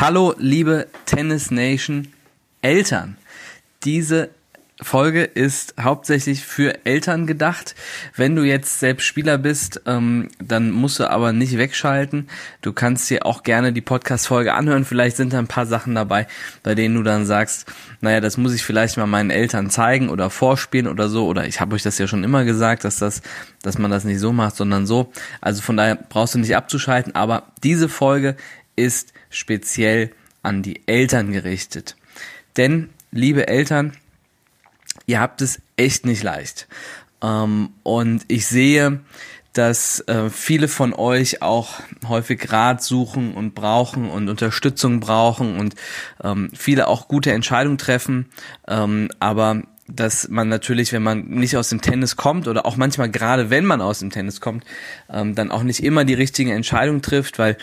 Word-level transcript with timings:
Hallo, 0.00 0.32
liebe 0.38 0.86
Tennis 1.06 1.50
Nation 1.50 2.06
Eltern. 2.62 3.16
Diese 3.82 4.30
Folge 4.80 5.24
ist 5.24 5.74
hauptsächlich 5.80 6.44
für 6.44 6.86
Eltern 6.86 7.26
gedacht. 7.26 7.74
Wenn 8.14 8.36
du 8.36 8.44
jetzt 8.44 8.78
selbst 8.78 9.06
Spieler 9.06 9.38
bist, 9.38 9.82
ähm, 9.86 10.28
dann 10.40 10.70
musst 10.70 11.00
du 11.00 11.10
aber 11.10 11.32
nicht 11.32 11.58
wegschalten. 11.58 12.28
Du 12.62 12.72
kannst 12.72 13.10
dir 13.10 13.26
auch 13.26 13.42
gerne 13.42 13.72
die 13.72 13.80
Podcast-Folge 13.80 14.54
anhören. 14.54 14.84
Vielleicht 14.84 15.16
sind 15.16 15.32
da 15.32 15.40
ein 15.40 15.48
paar 15.48 15.66
Sachen 15.66 15.96
dabei, 15.96 16.28
bei 16.62 16.76
denen 16.76 16.94
du 16.94 17.02
dann 17.02 17.26
sagst, 17.26 17.66
naja, 18.00 18.20
das 18.20 18.36
muss 18.36 18.54
ich 18.54 18.62
vielleicht 18.62 18.98
mal 18.98 19.06
meinen 19.06 19.30
Eltern 19.30 19.68
zeigen 19.68 20.10
oder 20.10 20.30
vorspielen 20.30 20.86
oder 20.86 21.08
so. 21.08 21.26
Oder 21.26 21.48
ich 21.48 21.60
habe 21.60 21.74
euch 21.74 21.82
das 21.82 21.98
ja 21.98 22.06
schon 22.06 22.22
immer 22.22 22.44
gesagt, 22.44 22.84
dass 22.84 23.00
das, 23.00 23.20
dass 23.62 23.78
man 23.78 23.90
das 23.90 24.04
nicht 24.04 24.20
so 24.20 24.32
macht, 24.32 24.54
sondern 24.54 24.86
so. 24.86 25.12
Also 25.40 25.60
von 25.60 25.76
daher 25.76 25.96
brauchst 25.96 26.36
du 26.36 26.38
nicht 26.38 26.54
abzuschalten. 26.54 27.16
Aber 27.16 27.48
diese 27.64 27.88
Folge 27.88 28.36
ist 28.76 29.12
speziell 29.30 30.10
an 30.42 30.62
die 30.62 30.82
Eltern 30.86 31.32
gerichtet. 31.32 31.96
Denn, 32.56 32.90
liebe 33.10 33.48
Eltern, 33.48 33.96
ihr 35.06 35.20
habt 35.20 35.42
es 35.42 35.60
echt 35.76 36.06
nicht 36.06 36.22
leicht. 36.22 36.68
Ähm, 37.22 37.70
und 37.82 38.24
ich 38.28 38.46
sehe, 38.46 39.00
dass 39.52 40.00
äh, 40.06 40.30
viele 40.30 40.68
von 40.68 40.92
euch 40.92 41.42
auch 41.42 41.80
häufig 42.06 42.52
Rat 42.52 42.82
suchen 42.82 43.34
und 43.34 43.54
brauchen 43.54 44.08
und 44.08 44.28
Unterstützung 44.28 45.00
brauchen 45.00 45.58
und 45.58 45.74
ähm, 46.22 46.50
viele 46.54 46.86
auch 46.86 47.08
gute 47.08 47.32
Entscheidungen 47.32 47.78
treffen, 47.78 48.26
ähm, 48.68 49.08
aber 49.18 49.62
dass 49.88 50.28
man 50.28 50.48
natürlich, 50.48 50.92
wenn 50.92 51.02
man 51.02 51.24
nicht 51.28 51.56
aus 51.56 51.70
dem 51.70 51.80
Tennis 51.80 52.16
kommt 52.16 52.46
oder 52.46 52.66
auch 52.66 52.76
manchmal 52.76 53.10
gerade 53.10 53.50
wenn 53.50 53.64
man 53.64 53.80
aus 53.80 54.00
dem 54.00 54.10
Tennis 54.10 54.40
kommt, 54.40 54.64
ähm, 55.10 55.34
dann 55.34 55.50
auch 55.50 55.62
nicht 55.62 55.82
immer 55.82 56.04
die 56.04 56.14
richtige 56.14 56.52
Entscheidung 56.52 57.00
trifft, 57.00 57.38
weil 57.38 57.56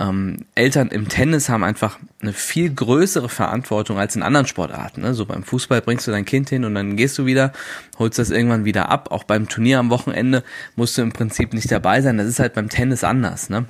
ähm, 0.00 0.46
Eltern 0.54 0.88
im 0.88 1.08
Tennis 1.08 1.50
haben 1.50 1.62
einfach 1.62 1.98
eine 2.22 2.32
viel 2.32 2.72
größere 2.72 3.28
Verantwortung 3.28 3.98
als 3.98 4.16
in 4.16 4.22
anderen 4.22 4.46
Sportarten. 4.46 5.02
Ne? 5.02 5.12
So 5.12 5.26
beim 5.26 5.42
Fußball 5.42 5.82
bringst 5.82 6.06
du 6.06 6.10
dein 6.10 6.24
Kind 6.24 6.48
hin 6.48 6.64
und 6.64 6.74
dann 6.74 6.96
gehst 6.96 7.18
du 7.18 7.26
wieder, 7.26 7.52
holst 7.98 8.18
das 8.18 8.30
irgendwann 8.30 8.64
wieder 8.64 8.88
ab. 8.88 9.12
Auch 9.12 9.24
beim 9.24 9.48
Turnier 9.48 9.78
am 9.78 9.90
Wochenende 9.90 10.42
musst 10.74 10.96
du 10.96 11.02
im 11.02 11.12
Prinzip 11.12 11.52
nicht 11.52 11.70
dabei 11.70 12.00
sein. 12.00 12.16
Das 12.16 12.26
ist 12.26 12.40
halt 12.40 12.54
beim 12.54 12.70
Tennis 12.70 13.04
anders. 13.04 13.50
Ne? 13.50 13.66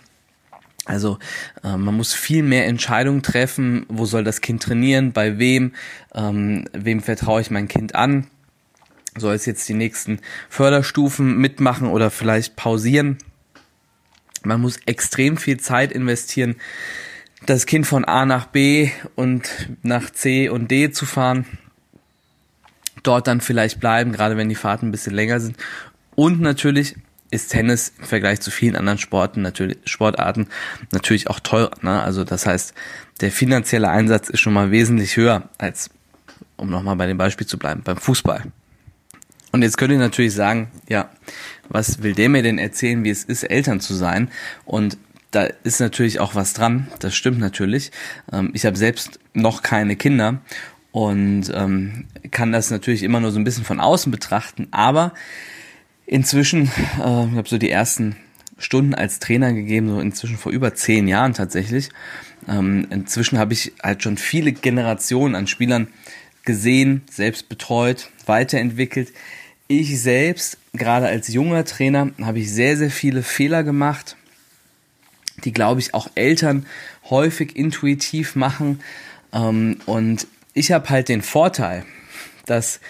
Also 0.84 1.18
äh, 1.64 1.76
man 1.76 1.96
muss 1.96 2.14
viel 2.14 2.44
mehr 2.44 2.66
Entscheidungen 2.66 3.22
treffen, 3.22 3.84
wo 3.88 4.06
soll 4.06 4.22
das 4.22 4.40
Kind 4.40 4.62
trainieren, 4.62 5.12
bei 5.12 5.38
wem, 5.38 5.72
ähm, 6.14 6.64
wem 6.72 7.00
vertraue 7.00 7.40
ich 7.40 7.50
mein 7.50 7.66
Kind 7.66 7.96
an, 7.96 8.28
soll 9.16 9.34
es 9.34 9.46
jetzt 9.46 9.68
die 9.68 9.74
nächsten 9.74 10.20
Förderstufen 10.48 11.36
mitmachen 11.38 11.88
oder 11.88 12.10
vielleicht 12.10 12.54
pausieren. 12.54 13.18
Man 14.42 14.60
muss 14.60 14.78
extrem 14.86 15.36
viel 15.36 15.58
Zeit 15.58 15.92
investieren, 15.92 16.56
das 17.46 17.66
Kind 17.66 17.86
von 17.86 18.04
A 18.04 18.26
nach 18.26 18.46
B 18.46 18.90
und 19.16 19.70
nach 19.82 20.10
C 20.10 20.48
und 20.48 20.70
D 20.70 20.90
zu 20.90 21.06
fahren. 21.06 21.46
Dort 23.02 23.26
dann 23.26 23.40
vielleicht 23.40 23.80
bleiben, 23.80 24.12
gerade 24.12 24.36
wenn 24.36 24.48
die 24.48 24.54
Fahrten 24.54 24.88
ein 24.88 24.92
bisschen 24.92 25.14
länger 25.14 25.40
sind. 25.40 25.56
Und 26.14 26.40
natürlich 26.40 26.96
ist 27.30 27.52
Tennis 27.52 27.92
im 27.98 28.04
Vergleich 28.04 28.40
zu 28.40 28.50
vielen 28.50 28.76
anderen 28.76 28.98
Sporten 28.98 29.40
natürlich, 29.40 29.78
Sportarten 29.84 30.48
natürlich 30.92 31.28
auch 31.28 31.40
teurer. 31.40 31.70
Ne? 31.82 32.02
Also 32.02 32.24
das 32.24 32.44
heißt, 32.46 32.74
der 33.20 33.30
finanzielle 33.30 33.88
Einsatz 33.88 34.28
ist 34.28 34.40
schon 34.40 34.52
mal 34.52 34.70
wesentlich 34.70 35.16
höher 35.16 35.48
als, 35.58 35.90
um 36.56 36.68
nochmal 36.68 36.96
bei 36.96 37.06
dem 37.06 37.18
Beispiel 37.18 37.46
zu 37.46 37.58
bleiben, 37.58 37.82
beim 37.82 37.96
Fußball. 37.96 38.44
Und 39.52 39.62
jetzt 39.62 39.78
könnt 39.78 39.92
ihr 39.92 39.98
natürlich 39.98 40.34
sagen, 40.34 40.70
ja, 40.88 41.10
was 41.70 42.02
will 42.02 42.14
der 42.14 42.28
mir 42.28 42.42
denn 42.42 42.58
erzählen, 42.58 43.02
wie 43.04 43.10
es 43.10 43.24
ist, 43.24 43.44
Eltern 43.44 43.80
zu 43.80 43.94
sein? 43.94 44.30
Und 44.64 44.98
da 45.30 45.44
ist 45.44 45.80
natürlich 45.80 46.20
auch 46.20 46.34
was 46.34 46.52
dran, 46.52 46.88
das 46.98 47.14
stimmt 47.14 47.38
natürlich. 47.38 47.92
Ähm, 48.32 48.50
ich 48.52 48.66
habe 48.66 48.76
selbst 48.76 49.20
noch 49.32 49.62
keine 49.62 49.96
Kinder 49.96 50.40
und 50.92 51.50
ähm, 51.54 52.06
kann 52.30 52.52
das 52.52 52.70
natürlich 52.70 53.02
immer 53.02 53.20
nur 53.20 53.30
so 53.30 53.38
ein 53.38 53.44
bisschen 53.44 53.64
von 53.64 53.80
außen 53.80 54.10
betrachten, 54.10 54.68
aber 54.72 55.14
inzwischen, 56.06 56.62
äh, 56.98 57.26
ich 57.26 57.36
habe 57.36 57.48
so 57.48 57.58
die 57.58 57.70
ersten 57.70 58.16
Stunden 58.58 58.94
als 58.94 59.20
Trainer 59.20 59.52
gegeben, 59.52 59.88
so 59.88 60.00
inzwischen 60.00 60.36
vor 60.36 60.52
über 60.52 60.74
zehn 60.74 61.08
Jahren 61.08 61.32
tatsächlich. 61.32 61.90
Ähm, 62.48 62.88
inzwischen 62.90 63.38
habe 63.38 63.52
ich 63.52 63.72
halt 63.82 64.02
schon 64.02 64.16
viele 64.16 64.52
Generationen 64.52 65.34
an 65.34 65.46
Spielern 65.46 65.88
gesehen, 66.44 67.02
selbst 67.10 67.48
betreut, 67.48 68.10
weiterentwickelt, 68.26 69.12
ich 69.68 70.00
selbst, 70.00 70.58
gerade 70.72 71.06
als 71.06 71.28
junger 71.28 71.64
Trainer, 71.64 72.10
habe 72.22 72.38
ich 72.38 72.52
sehr, 72.52 72.76
sehr 72.76 72.90
viele 72.90 73.22
Fehler 73.22 73.62
gemacht, 73.62 74.16
die, 75.44 75.52
glaube 75.52 75.80
ich, 75.80 75.94
auch 75.94 76.08
Eltern 76.14 76.66
häufig 77.08 77.56
intuitiv 77.56 78.36
machen. 78.36 78.80
Ähm, 79.32 79.78
und 79.86 80.26
ich 80.54 80.72
habe 80.72 80.88
halt 80.90 81.08
den 81.08 81.22
Vorteil, 81.22 81.84
dass 82.46 82.80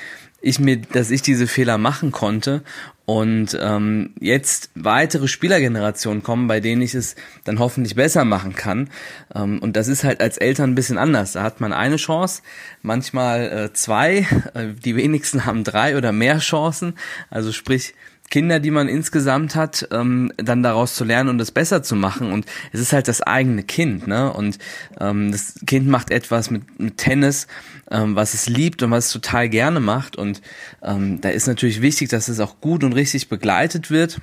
ich 0.40 0.58
mir, 0.58 0.78
dass 0.78 1.10
ich 1.10 1.22
diese 1.22 1.46
Fehler 1.46 1.78
machen 1.78 2.12
konnte 2.12 2.62
und 3.10 3.58
ähm, 3.60 4.14
jetzt 4.20 4.70
weitere 4.76 5.26
Spielergenerationen 5.26 6.22
kommen, 6.22 6.46
bei 6.46 6.60
denen 6.60 6.80
ich 6.80 6.94
es 6.94 7.16
dann 7.42 7.58
hoffentlich 7.58 7.96
besser 7.96 8.24
machen 8.24 8.54
kann. 8.54 8.88
Ähm, 9.34 9.58
und 9.58 9.74
das 9.74 9.88
ist 9.88 10.04
halt 10.04 10.20
als 10.20 10.38
Eltern 10.38 10.70
ein 10.70 10.74
bisschen 10.76 10.96
anders. 10.96 11.32
Da 11.32 11.42
hat 11.42 11.60
man 11.60 11.72
eine 11.72 11.96
Chance, 11.96 12.42
manchmal 12.82 13.50
äh, 13.50 13.72
zwei, 13.72 14.28
äh, 14.54 14.68
die 14.84 14.94
wenigsten 14.94 15.44
haben 15.44 15.64
drei 15.64 15.96
oder 15.96 16.12
mehr 16.12 16.38
Chancen. 16.38 16.94
Also 17.30 17.50
sprich, 17.50 17.94
Kinder, 18.30 18.60
die 18.60 18.70
man 18.70 18.88
insgesamt 18.88 19.56
hat, 19.56 19.88
ähm, 19.90 20.32
dann 20.36 20.62
daraus 20.62 20.94
zu 20.94 21.04
lernen 21.04 21.28
und 21.28 21.38
das 21.38 21.50
besser 21.50 21.82
zu 21.82 21.96
machen. 21.96 22.32
Und 22.32 22.46
es 22.72 22.80
ist 22.80 22.92
halt 22.92 23.08
das 23.08 23.22
eigene 23.22 23.64
Kind, 23.64 24.06
ne? 24.06 24.32
Und 24.32 24.58
ähm, 25.00 25.32
das 25.32 25.54
Kind 25.66 25.88
macht 25.88 26.10
etwas 26.10 26.50
mit, 26.50 26.78
mit 26.78 26.96
Tennis, 26.96 27.48
ähm, 27.90 28.14
was 28.14 28.34
es 28.34 28.48
liebt 28.48 28.82
und 28.82 28.92
was 28.92 29.06
es 29.06 29.12
total 29.12 29.48
gerne 29.48 29.80
macht. 29.80 30.16
Und 30.16 30.40
ähm, 30.82 31.20
da 31.20 31.30
ist 31.30 31.48
natürlich 31.48 31.82
wichtig, 31.82 32.08
dass 32.08 32.28
es 32.28 32.38
auch 32.38 32.60
gut 32.60 32.84
und 32.84 32.92
richtig 32.92 33.28
begleitet 33.28 33.90
wird, 33.90 34.20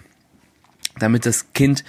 damit 0.97 1.25
das 1.25 1.51
Kind 1.53 1.84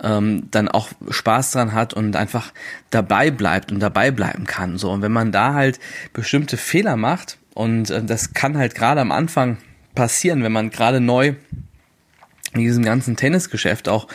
ähm, 0.00 0.48
dann 0.52 0.68
auch 0.68 0.88
Spaß 1.10 1.50
dran 1.52 1.72
hat 1.72 1.92
und 1.92 2.14
einfach 2.14 2.52
dabei 2.90 3.32
bleibt 3.32 3.72
und 3.72 3.80
dabei 3.80 4.12
bleiben 4.12 4.44
kann. 4.44 4.78
So 4.78 4.90
und 4.90 5.02
wenn 5.02 5.12
man 5.12 5.32
da 5.32 5.54
halt 5.54 5.80
bestimmte 6.12 6.56
Fehler 6.56 6.96
macht 6.96 7.38
und 7.52 7.90
äh, 7.90 8.02
das 8.02 8.32
kann 8.32 8.56
halt 8.56 8.76
gerade 8.76 9.00
am 9.00 9.10
Anfang 9.12 9.58
passieren, 9.94 10.42
wenn 10.42 10.52
man 10.52 10.70
gerade 10.70 11.00
neu 11.00 11.34
in 12.54 12.60
diesem 12.60 12.84
ganzen 12.84 13.16
Tennisgeschäft 13.16 13.88
auch 13.88 14.06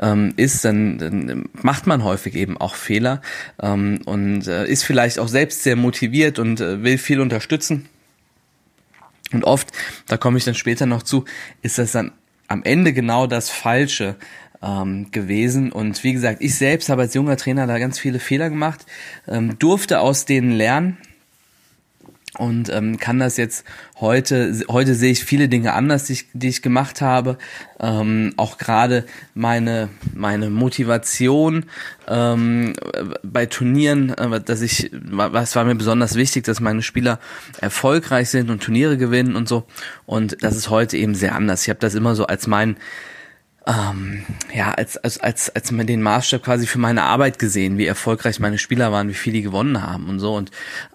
ähm, 0.00 0.34
ist, 0.36 0.64
dann, 0.64 0.98
dann 0.98 1.48
macht 1.52 1.86
man 1.86 2.02
häufig 2.02 2.34
eben 2.34 2.56
auch 2.58 2.74
Fehler 2.74 3.22
ähm, 3.62 4.00
und 4.04 4.46
äh, 4.48 4.66
ist 4.66 4.84
vielleicht 4.84 5.18
auch 5.18 5.28
selbst 5.28 5.62
sehr 5.62 5.76
motiviert 5.76 6.38
und 6.38 6.60
äh, 6.60 6.82
will 6.82 6.98
viel 6.98 7.20
unterstützen. 7.20 7.88
Und 9.32 9.44
oft, 9.44 9.70
da 10.06 10.16
komme 10.16 10.38
ich 10.38 10.44
dann 10.44 10.54
später 10.54 10.86
noch 10.86 11.02
zu, 11.02 11.24
ist 11.62 11.78
das 11.78 11.92
dann 11.92 12.12
am 12.48 12.62
Ende 12.64 12.92
genau 12.92 13.26
das 13.26 13.48
Falsche 13.48 14.16
ähm, 14.62 15.10
gewesen. 15.10 15.72
Und 15.72 16.02
wie 16.04 16.12
gesagt, 16.12 16.42
ich 16.42 16.56
selbst 16.56 16.88
habe 16.88 17.02
als 17.02 17.14
junger 17.14 17.36
Trainer 17.36 17.66
da 17.66 17.78
ganz 17.78 17.98
viele 17.98 18.18
Fehler 18.18 18.50
gemacht, 18.50 18.86
ähm, 19.28 19.58
durfte 19.58 20.00
aus 20.00 20.24
denen 20.24 20.52
lernen 20.52 20.98
und 22.38 22.68
ähm, 22.68 22.98
kann 22.98 23.18
das 23.18 23.36
jetzt 23.36 23.64
heute 24.00 24.52
heute 24.68 24.94
sehe 24.94 25.12
ich 25.12 25.24
viele 25.24 25.48
Dinge 25.48 25.72
anders 25.72 26.04
die 26.04 26.14
ich, 26.14 26.26
die 26.32 26.48
ich 26.48 26.62
gemacht 26.62 27.00
habe. 27.00 27.38
Ähm, 27.78 28.34
auch 28.36 28.58
gerade 28.58 29.04
meine 29.34 29.88
meine 30.14 30.50
Motivation 30.50 31.66
ähm, 32.08 32.74
bei 33.22 33.46
Turnieren 33.46 34.10
äh, 34.10 34.40
dass 34.40 34.62
ich 34.62 34.90
was 34.92 35.54
war 35.54 35.64
mir 35.64 35.76
besonders 35.76 36.16
wichtig 36.16 36.44
dass 36.44 36.60
meine 36.60 36.82
Spieler 36.82 37.20
erfolgreich 37.60 38.30
sind 38.30 38.50
und 38.50 38.62
Turniere 38.62 38.96
gewinnen 38.96 39.36
und 39.36 39.48
so. 39.48 39.64
Und 40.06 40.42
das 40.42 40.56
ist 40.56 40.70
heute 40.70 40.96
eben 40.96 41.14
sehr 41.14 41.34
anders. 41.34 41.62
Ich 41.62 41.68
habe 41.68 41.80
das 41.80 41.94
immer 41.94 42.14
so 42.14 42.26
als 42.26 42.46
mein 42.46 42.76
ähm, 43.66 44.24
ja, 44.54 44.72
als, 44.72 44.96
als, 44.98 45.18
als, 45.18 45.54
als 45.54 45.72
man 45.72 45.86
den 45.86 46.02
Maßstab 46.02 46.42
quasi 46.42 46.66
für 46.66 46.78
meine 46.78 47.02
Arbeit 47.02 47.38
gesehen, 47.38 47.78
wie 47.78 47.86
erfolgreich 47.86 48.38
meine 48.38 48.58
Spieler 48.58 48.92
waren, 48.92 49.08
wie 49.08 49.14
viel 49.14 49.32
die 49.32 49.42
gewonnen 49.42 49.82
haben 49.82 50.08
und 50.08 50.20
so. 50.20 50.34
Und 50.34 50.50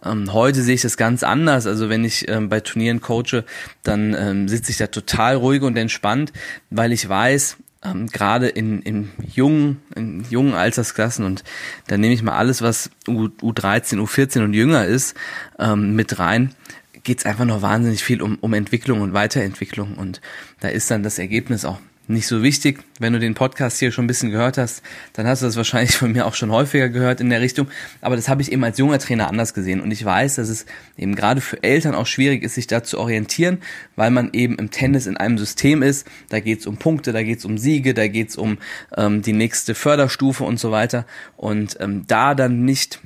ähm, 0.05 0.31
heute 0.33 0.61
sehe 0.61 0.75
ich 0.75 0.81
das 0.81 0.97
ganz 0.97 1.23
anders. 1.23 1.65
Also 1.65 1.89
wenn 1.89 2.05
ich 2.05 2.27
ähm, 2.29 2.49
bei 2.49 2.59
Turnieren 2.59 3.01
coache, 3.01 3.43
dann 3.83 4.15
ähm, 4.17 4.47
sitze 4.47 4.71
ich 4.71 4.77
da 4.77 4.87
total 4.87 5.35
ruhig 5.35 5.63
und 5.63 5.77
entspannt, 5.77 6.31
weil 6.69 6.91
ich 6.91 7.07
weiß, 7.09 7.57
ähm, 7.83 8.07
gerade 8.07 8.47
in, 8.47 8.81
in 8.81 9.09
jungen, 9.33 9.81
in 9.95 10.25
jungen 10.29 10.53
Altersklassen 10.53 11.25
und 11.25 11.43
da 11.87 11.97
nehme 11.97 12.13
ich 12.13 12.21
mal 12.21 12.37
alles, 12.37 12.61
was 12.61 12.91
U, 13.07 13.29
U13, 13.41 13.99
U14 13.99 14.43
und 14.43 14.53
jünger 14.53 14.85
ist, 14.85 15.15
ähm, 15.57 15.95
mit 15.95 16.19
rein, 16.19 16.53
geht's 17.03 17.25
einfach 17.25 17.45
noch 17.45 17.61
wahnsinnig 17.61 18.03
viel 18.03 18.21
um, 18.21 18.37
um 18.41 18.53
Entwicklung 18.53 19.01
und 19.01 19.13
Weiterentwicklung 19.13 19.95
und 19.95 20.19
da 20.59 20.67
ist 20.67 20.91
dann 20.91 21.03
das 21.03 21.19
Ergebnis 21.19 21.63
auch 21.63 21.79
nicht 22.09 22.27
so 22.27 22.41
wichtig. 22.41 22.83
Wenn 22.99 23.13
du 23.13 23.19
den 23.19 23.35
Podcast 23.35 23.79
hier 23.79 23.91
schon 23.91 24.05
ein 24.05 24.07
bisschen 24.07 24.31
gehört 24.31 24.57
hast, 24.57 24.81
dann 25.13 25.27
hast 25.27 25.41
du 25.41 25.45
das 25.45 25.55
wahrscheinlich 25.55 25.95
von 25.95 26.11
mir 26.11 26.25
auch 26.25 26.33
schon 26.33 26.51
häufiger 26.51 26.89
gehört 26.89 27.21
in 27.21 27.29
der 27.29 27.39
Richtung. 27.39 27.67
Aber 28.01 28.15
das 28.15 28.27
habe 28.27 28.41
ich 28.41 28.51
eben 28.51 28.63
als 28.63 28.77
junger 28.79 28.97
Trainer 28.99 29.27
anders 29.27 29.53
gesehen. 29.53 29.79
Und 29.79 29.91
ich 29.91 30.03
weiß, 30.03 30.35
dass 30.35 30.49
es 30.49 30.65
eben 30.97 31.15
gerade 31.15 31.39
für 31.39 31.61
Eltern 31.61 31.93
auch 31.93 32.07
schwierig 32.07 32.43
ist, 32.43 32.55
sich 32.55 32.67
da 32.67 32.83
zu 32.83 32.99
orientieren, 32.99 33.59
weil 33.95 34.09
man 34.09 34.31
eben 34.33 34.55
im 34.55 34.71
Tennis 34.71 35.05
in 35.05 35.17
einem 35.17 35.37
System 35.37 35.83
ist. 35.83 36.07
Da 36.29 36.39
geht 36.39 36.61
es 36.61 36.67
um 36.67 36.77
Punkte, 36.77 37.13
da 37.13 37.21
geht 37.21 37.39
es 37.39 37.45
um 37.45 37.57
Siege, 37.57 37.93
da 37.93 38.07
geht 38.07 38.29
es 38.29 38.37
um 38.37 38.57
ähm, 38.97 39.21
die 39.21 39.33
nächste 39.33 39.75
Förderstufe 39.75 40.43
und 40.43 40.59
so 40.59 40.71
weiter. 40.71 41.05
Und 41.37 41.77
ähm, 41.79 42.05
da 42.07 42.33
dann 42.33 42.65
nicht 42.65 42.99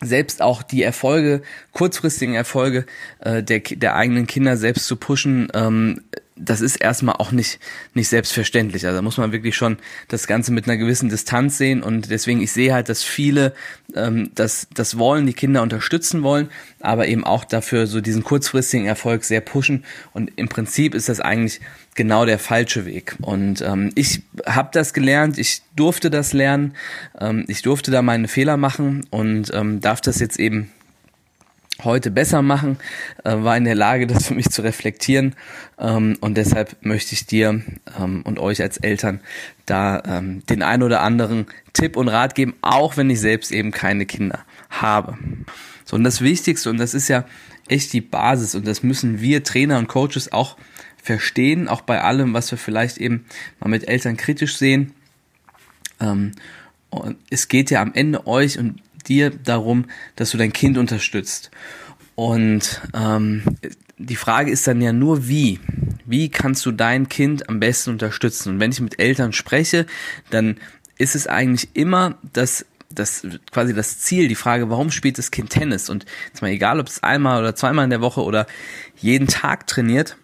selbst 0.00 0.42
auch 0.42 0.62
die 0.62 0.82
Erfolge, 0.82 1.42
kurzfristigen 1.74 2.34
Erfolge 2.34 2.86
äh, 3.18 3.42
der, 3.42 3.60
der 3.60 3.96
eigenen 3.96 4.26
Kinder 4.26 4.56
selbst 4.56 4.86
zu 4.86 4.96
pushen, 4.96 5.48
ähm, 5.52 6.00
das 6.36 6.60
ist 6.60 6.76
erstmal 6.76 7.16
auch 7.16 7.30
nicht, 7.30 7.60
nicht 7.94 8.08
selbstverständlich. 8.08 8.86
Also 8.86 8.96
da 8.96 9.02
muss 9.02 9.18
man 9.18 9.32
wirklich 9.32 9.54
schon 9.54 9.76
das 10.08 10.26
Ganze 10.26 10.52
mit 10.52 10.66
einer 10.66 10.76
gewissen 10.76 11.08
Distanz 11.08 11.58
sehen 11.58 11.82
und 11.82 12.10
deswegen, 12.10 12.40
ich 12.40 12.50
sehe 12.50 12.74
halt, 12.74 12.88
dass 12.88 13.04
viele 13.04 13.54
ähm, 13.94 14.30
das, 14.34 14.66
das 14.74 14.98
wollen, 14.98 15.26
die 15.26 15.32
Kinder 15.32 15.62
unterstützen 15.62 16.22
wollen, 16.22 16.48
aber 16.80 17.06
eben 17.06 17.24
auch 17.24 17.44
dafür 17.44 17.86
so 17.86 18.00
diesen 18.00 18.24
kurzfristigen 18.24 18.86
Erfolg 18.86 19.24
sehr 19.24 19.40
pushen 19.40 19.84
und 20.12 20.32
im 20.36 20.48
Prinzip 20.48 20.94
ist 20.94 21.08
das 21.08 21.20
eigentlich 21.20 21.60
genau 21.94 22.24
der 22.24 22.40
falsche 22.40 22.84
Weg. 22.84 23.14
Und 23.20 23.60
ähm, 23.62 23.92
ich 23.94 24.22
habe 24.44 24.70
das 24.72 24.92
gelernt, 24.92 25.38
ich 25.38 25.62
durfte 25.76 26.10
das 26.10 26.32
lernen, 26.32 26.74
ähm, 27.20 27.44
ich 27.46 27.62
durfte 27.62 27.92
da 27.92 28.02
meine 28.02 28.26
Fehler 28.26 28.56
machen 28.56 29.06
und 29.10 29.52
ähm, 29.54 29.80
darf 29.80 30.00
das 30.00 30.18
jetzt 30.18 30.40
eben 30.40 30.72
heute 31.84 32.10
besser 32.10 32.42
machen, 32.42 32.78
äh, 33.24 33.36
war 33.36 33.56
in 33.56 33.64
der 33.64 33.74
Lage, 33.74 34.06
das 34.06 34.28
für 34.28 34.34
mich 34.34 34.50
zu 34.50 34.62
reflektieren 34.62 35.34
ähm, 35.78 36.16
und 36.20 36.36
deshalb 36.36 36.76
möchte 36.80 37.14
ich 37.14 37.26
dir 37.26 37.62
ähm, 37.98 38.22
und 38.24 38.38
euch 38.38 38.62
als 38.62 38.76
Eltern 38.78 39.20
da 39.66 40.02
ähm, 40.06 40.42
den 40.46 40.62
ein 40.62 40.82
oder 40.82 41.00
anderen 41.00 41.46
Tipp 41.72 41.96
und 41.96 42.08
Rat 42.08 42.34
geben, 42.34 42.54
auch 42.60 42.96
wenn 42.96 43.10
ich 43.10 43.20
selbst 43.20 43.52
eben 43.52 43.70
keine 43.70 44.06
Kinder 44.06 44.40
habe. 44.70 45.18
So 45.84 45.96
und 45.96 46.04
das 46.04 46.20
Wichtigste 46.20 46.70
und 46.70 46.78
das 46.78 46.94
ist 46.94 47.08
ja 47.08 47.24
echt 47.68 47.92
die 47.92 48.00
Basis 48.00 48.54
und 48.54 48.66
das 48.66 48.82
müssen 48.82 49.20
wir 49.20 49.42
Trainer 49.42 49.78
und 49.78 49.88
Coaches 49.88 50.32
auch 50.32 50.56
verstehen, 51.02 51.68
auch 51.68 51.82
bei 51.82 52.00
allem, 52.00 52.32
was 52.32 52.50
wir 52.50 52.58
vielleicht 52.58 52.98
eben 52.98 53.26
mal 53.60 53.68
mit 53.68 53.88
Eltern 53.88 54.16
kritisch 54.16 54.56
sehen. 54.56 54.92
Ähm, 56.00 56.32
und 56.90 57.16
es 57.28 57.48
geht 57.48 57.70
ja 57.70 57.82
am 57.82 57.92
Ende 57.92 58.26
euch 58.26 58.58
und 58.58 58.80
dir 59.08 59.30
darum, 59.30 59.86
dass 60.16 60.30
du 60.30 60.38
dein 60.38 60.52
Kind 60.52 60.78
unterstützt. 60.78 61.50
Und 62.14 62.80
ähm, 62.94 63.42
die 63.98 64.16
Frage 64.16 64.50
ist 64.50 64.66
dann 64.66 64.80
ja 64.80 64.92
nur, 64.92 65.28
wie? 65.28 65.60
Wie 66.04 66.28
kannst 66.28 66.66
du 66.66 66.72
dein 66.72 67.08
Kind 67.08 67.48
am 67.48 67.60
besten 67.60 67.90
unterstützen? 67.90 68.50
Und 68.50 68.60
wenn 68.60 68.72
ich 68.72 68.80
mit 68.80 68.98
Eltern 68.98 69.32
spreche, 69.32 69.86
dann 70.30 70.56
ist 70.98 71.14
es 71.14 71.26
eigentlich 71.26 71.70
immer 71.74 72.18
das 72.32 72.66
das 72.90 73.26
quasi 73.50 73.74
das 73.74 73.98
Ziel, 73.98 74.28
die 74.28 74.36
Frage, 74.36 74.70
warum 74.70 74.92
spielt 74.92 75.18
das 75.18 75.32
Kind 75.32 75.50
Tennis? 75.50 75.90
Und 75.90 76.06
jetzt 76.28 76.42
mal 76.42 76.48
egal, 76.50 76.78
ob 76.78 76.86
es 76.86 77.02
einmal 77.02 77.40
oder 77.40 77.56
zweimal 77.56 77.84
in 77.84 77.90
der 77.90 78.00
Woche 78.00 78.22
oder 78.22 78.46
jeden 78.96 79.26
Tag 79.26 79.66
trainiert, 79.66 80.16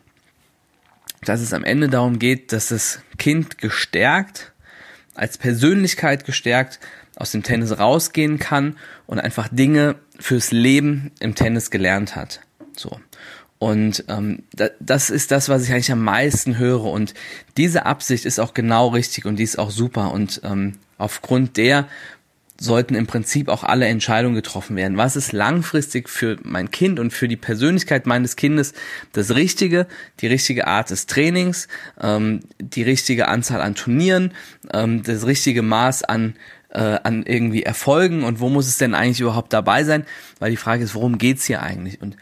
dass 1.24 1.40
es 1.40 1.52
am 1.52 1.64
Ende 1.64 1.88
darum 1.88 2.18
geht, 2.18 2.52
dass 2.52 2.68
das 2.68 3.00
Kind 3.18 3.58
gestärkt, 3.58 4.52
als 5.14 5.36
Persönlichkeit 5.36 6.24
gestärkt 6.24 6.80
aus 7.20 7.32
dem 7.32 7.42
Tennis 7.42 7.78
rausgehen 7.78 8.38
kann 8.38 8.76
und 9.06 9.20
einfach 9.20 9.48
Dinge 9.48 9.96
fürs 10.18 10.52
Leben 10.52 11.12
im 11.20 11.34
Tennis 11.34 11.70
gelernt 11.70 12.16
hat. 12.16 12.40
So. 12.74 12.98
Und 13.58 14.04
ähm, 14.08 14.44
da, 14.54 14.70
das 14.80 15.10
ist 15.10 15.30
das, 15.30 15.50
was 15.50 15.64
ich 15.64 15.72
eigentlich 15.72 15.92
am 15.92 16.02
meisten 16.02 16.56
höre. 16.56 16.86
Und 16.86 17.12
diese 17.58 17.84
Absicht 17.84 18.24
ist 18.24 18.40
auch 18.40 18.54
genau 18.54 18.88
richtig 18.88 19.26
und 19.26 19.36
die 19.36 19.42
ist 19.42 19.58
auch 19.58 19.70
super. 19.70 20.12
Und 20.12 20.40
ähm, 20.44 20.72
aufgrund 20.96 21.58
der 21.58 21.86
sollten 22.58 22.94
im 22.94 23.06
Prinzip 23.06 23.48
auch 23.48 23.64
alle 23.64 23.86
Entscheidungen 23.86 24.34
getroffen 24.34 24.76
werden. 24.76 24.98
Was 24.98 25.16
ist 25.16 25.32
langfristig 25.32 26.08
für 26.08 26.36
mein 26.42 26.70
Kind 26.70 26.98
und 26.98 27.10
für 27.10 27.26
die 27.26 27.36
Persönlichkeit 27.36 28.06
meines 28.06 28.36
Kindes 28.36 28.74
das 29.12 29.34
Richtige, 29.34 29.86
die 30.20 30.26
richtige 30.26 30.66
Art 30.66 30.90
des 30.90 31.06
Trainings, 31.06 31.68
ähm, 32.00 32.40
die 32.60 32.82
richtige 32.82 33.28
Anzahl 33.28 33.62
an 33.62 33.74
Turnieren, 33.74 34.32
ähm, 34.72 35.02
das 35.02 35.26
richtige 35.26 35.62
Maß 35.62 36.04
an 36.04 36.34
äh, 36.70 36.98
an 37.02 37.24
irgendwie 37.24 37.62
Erfolgen 37.62 38.22
und 38.24 38.40
wo 38.40 38.48
muss 38.48 38.66
es 38.66 38.78
denn 38.78 38.94
eigentlich 38.94 39.20
überhaupt 39.20 39.52
dabei 39.52 39.84
sein? 39.84 40.04
Weil 40.38 40.50
die 40.50 40.56
Frage 40.56 40.84
ist, 40.84 40.94
worum 40.94 41.18
geht's 41.18 41.44
hier 41.44 41.62
eigentlich? 41.62 42.00
Und 42.00 42.16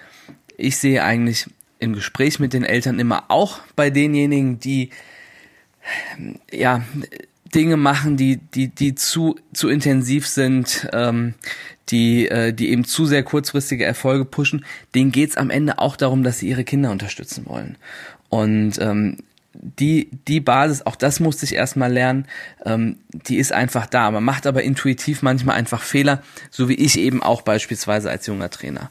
ich 0.57 0.77
sehe 0.77 1.03
eigentlich 1.03 1.47
im 1.79 1.93
Gespräch 1.93 2.41
mit 2.41 2.53
den 2.53 2.65
Eltern 2.65 2.99
immer 2.99 3.25
auch 3.29 3.61
bei 3.77 3.91
denjenigen, 3.91 4.59
die 4.59 4.91
ja 6.51 6.83
Dinge 7.55 7.77
machen, 7.77 8.17
die 8.17 8.37
die 8.37 8.69
die 8.69 8.95
zu 8.95 9.37
zu 9.53 9.69
intensiv 9.69 10.27
sind, 10.27 10.89
ähm, 10.93 11.35
die 11.89 12.29
äh, 12.29 12.53
die 12.53 12.71
eben 12.71 12.85
zu 12.85 13.07
sehr 13.07 13.23
kurzfristige 13.23 13.85
Erfolge 13.85 14.25
pushen, 14.25 14.65
denen 14.95 15.13
geht's 15.13 15.37
am 15.37 15.51
Ende 15.51 15.79
auch 15.79 15.97
darum, 15.97 16.25
dass 16.25 16.41
sie 16.41 16.49
ihre 16.49 16.65
Kinder 16.65 16.91
unterstützen 16.91 17.47
wollen. 17.47 17.79
Und 18.29 18.79
ähm, 18.81 19.19
die, 19.61 20.09
die 20.29 20.41
Basis, 20.41 20.87
auch 20.87 20.97
das 20.97 21.21
musste 21.21 21.45
ich 21.45 21.55
erstmal 21.55 21.93
lernen, 21.93 22.27
ähm, 22.65 22.99
die 23.13 23.39
ist 23.39 23.53
einfach 23.53 23.87
da. 23.87 24.11
Man 24.11 24.25
macht 24.25 24.47
aber 24.47 24.63
intuitiv 24.63 25.23
manchmal 25.23 25.57
einfach 25.57 25.83
Fehler, 25.83 26.23
so 26.51 26.69
wie 26.69 26.75
ich 26.75 26.99
eben 26.99 27.23
auch 27.23 27.43
beispielsweise 27.43 28.11
als 28.11 28.27
junger 28.27 28.51
Trainer. 28.51 28.91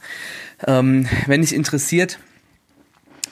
Ähm, 0.65 1.07
wenn 1.27 1.41
dich 1.41 1.53
interessiert, 1.53 2.19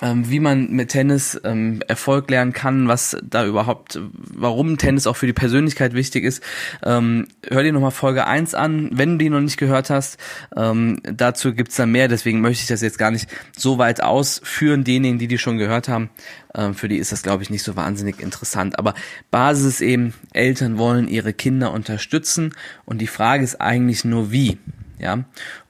wie 0.02 0.40
man 0.40 0.72
mit 0.72 0.90
Tennis 0.90 1.40
ähm, 1.44 1.82
Erfolg 1.88 2.30
lernen 2.30 2.54
kann, 2.54 2.88
was 2.88 3.18
da 3.24 3.46
überhaupt, 3.46 4.00
warum 4.14 4.78
Tennis 4.78 5.08
auch 5.08 5.16
für 5.16 5.26
die 5.26 5.34
Persönlichkeit 5.34 5.94
wichtig 5.94 6.24
ist. 6.24 6.44
Ähm, 6.84 7.28
hör 7.50 7.64
dir 7.64 7.72
nochmal 7.72 7.92
Folge 7.92 8.28
1 8.28 8.56
an, 8.56 8.90
wenn 8.94 9.14
du 9.14 9.18
die 9.20 9.30
noch 9.30 9.40
nicht 9.40 9.58
gehört 9.58 9.90
hast. 9.90 10.18
Ähm, 10.56 11.00
dazu 11.04 11.54
gibt's 11.54 11.76
dann 11.76 11.92
mehr, 11.92 12.08
deswegen 12.08 12.42
möchte 12.42 12.64
ich 12.64 12.68
das 12.68 12.82
jetzt 12.82 12.98
gar 12.98 13.12
nicht 13.12 13.30
so 13.58 13.78
weit 13.78 14.04
ausführen. 14.04 14.84
Diejenigen, 14.84 15.18
die 15.18 15.28
die 15.28 15.38
schon 15.38 15.58
gehört 15.58 15.88
haben, 15.88 16.10
ähm, 16.54 16.74
für 16.74 16.88
die 16.88 16.98
ist 16.98 17.12
das, 17.12 17.24
glaube 17.24 17.44
ich, 17.44 17.50
nicht 17.50 17.64
so 17.64 17.76
wahnsinnig 17.76 18.20
interessant. 18.20 18.78
Aber 18.80 18.94
Basis 19.32 19.66
ist 19.66 19.82
eben, 19.82 20.14
Eltern 20.34 20.78
wollen 20.78 21.08
ihre 21.08 21.34
Kinder 21.34 21.72
unterstützen 21.72 22.54
und 22.86 23.00
die 23.00 23.08
Frage 23.08 23.44
ist 23.44 23.62
eigentlich 23.62 24.04
nur 24.04 24.32
wie. 24.32 24.58
Ja, 25.00 25.26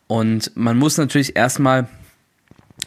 und 0.07 0.51
man 0.55 0.77
muss 0.77 0.97
natürlich 0.97 1.35
erstmal 1.35 1.87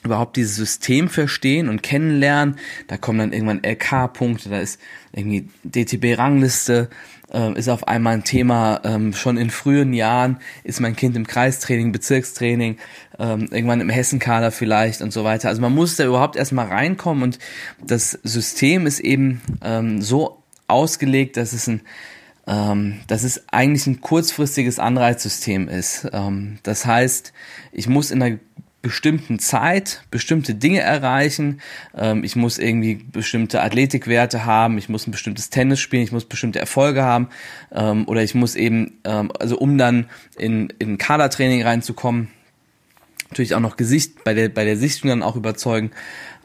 überhaupt 0.04 0.36
dieses 0.36 0.56
System 0.56 1.08
verstehen 1.08 1.68
und 1.68 1.82
kennenlernen. 1.82 2.56
Da 2.86 2.96
kommen 2.96 3.18
dann 3.18 3.32
irgendwann 3.32 3.62
LK-Punkte, 3.62 4.48
da 4.48 4.58
ist 4.58 4.80
irgendwie 5.12 5.48
DTB-Rangliste, 5.64 6.88
äh, 7.32 7.58
ist 7.58 7.68
auf 7.68 7.88
einmal 7.88 8.14
ein 8.14 8.24
Thema. 8.24 8.80
Ähm, 8.84 9.12
schon 9.12 9.36
in 9.36 9.50
frühen 9.50 9.92
Jahren 9.92 10.38
ist 10.64 10.80
mein 10.80 10.96
Kind 10.96 11.16
im 11.16 11.26
Kreistraining, 11.26 11.92
Bezirkstraining, 11.92 12.78
ähm, 13.18 13.48
irgendwann 13.50 13.80
im 13.80 13.90
Hessenkader 13.90 14.50
vielleicht 14.50 15.02
und 15.02 15.12
so 15.12 15.24
weiter. 15.24 15.48
Also 15.48 15.60
man 15.60 15.74
muss 15.74 15.96
da 15.96 16.04
überhaupt 16.04 16.36
erstmal 16.36 16.66
reinkommen 16.66 17.22
und 17.22 17.38
das 17.84 18.12
System 18.22 18.86
ist 18.86 19.00
eben 19.00 19.40
ähm, 19.62 20.00
so 20.00 20.42
ausgelegt, 20.66 21.36
dass 21.36 21.52
es 21.52 21.66
ein 21.68 21.82
ähm, 22.46 23.00
dass 23.08 23.24
es 23.24 23.44
eigentlich 23.52 23.86
ein 23.86 24.00
kurzfristiges 24.00 24.78
Anreizsystem 24.78 25.68
ist. 25.68 26.08
Ähm, 26.12 26.58
das 26.62 26.86
heißt, 26.86 27.34
ich 27.72 27.88
muss 27.88 28.10
in 28.10 28.22
einer 28.22 28.38
bestimmten 28.80 29.38
Zeit 29.38 30.02
bestimmte 30.10 30.54
Dinge 30.54 30.80
erreichen. 30.80 31.60
Ähm, 31.96 32.22
ich 32.22 32.36
muss 32.36 32.58
irgendwie 32.58 32.94
bestimmte 32.94 33.62
Athletikwerte 33.62 34.44
haben, 34.44 34.78
ich 34.78 34.88
muss 34.88 35.06
ein 35.06 35.10
bestimmtes 35.10 35.50
Tennis 35.50 35.80
spielen, 35.80 36.04
ich 36.04 36.12
muss 36.12 36.24
bestimmte 36.24 36.58
Erfolge 36.58 37.02
haben 37.02 37.28
ähm, 37.72 38.06
oder 38.06 38.22
ich 38.22 38.34
muss 38.34 38.54
eben, 38.54 38.98
ähm, 39.04 39.32
also 39.38 39.58
um 39.58 39.78
dann 39.78 40.08
in, 40.36 40.72
in 40.78 40.96
Kadertraining 40.96 41.62
reinzukommen, 41.62 42.28
natürlich 43.30 43.54
auch 43.54 43.60
noch 43.60 43.76
Gesicht 43.76 44.24
bei 44.24 44.32
der 44.32 44.48
bei 44.48 44.64
der 44.64 44.76
Sichtung 44.76 45.10
dann 45.10 45.22
auch 45.22 45.36
überzeugen 45.36 45.90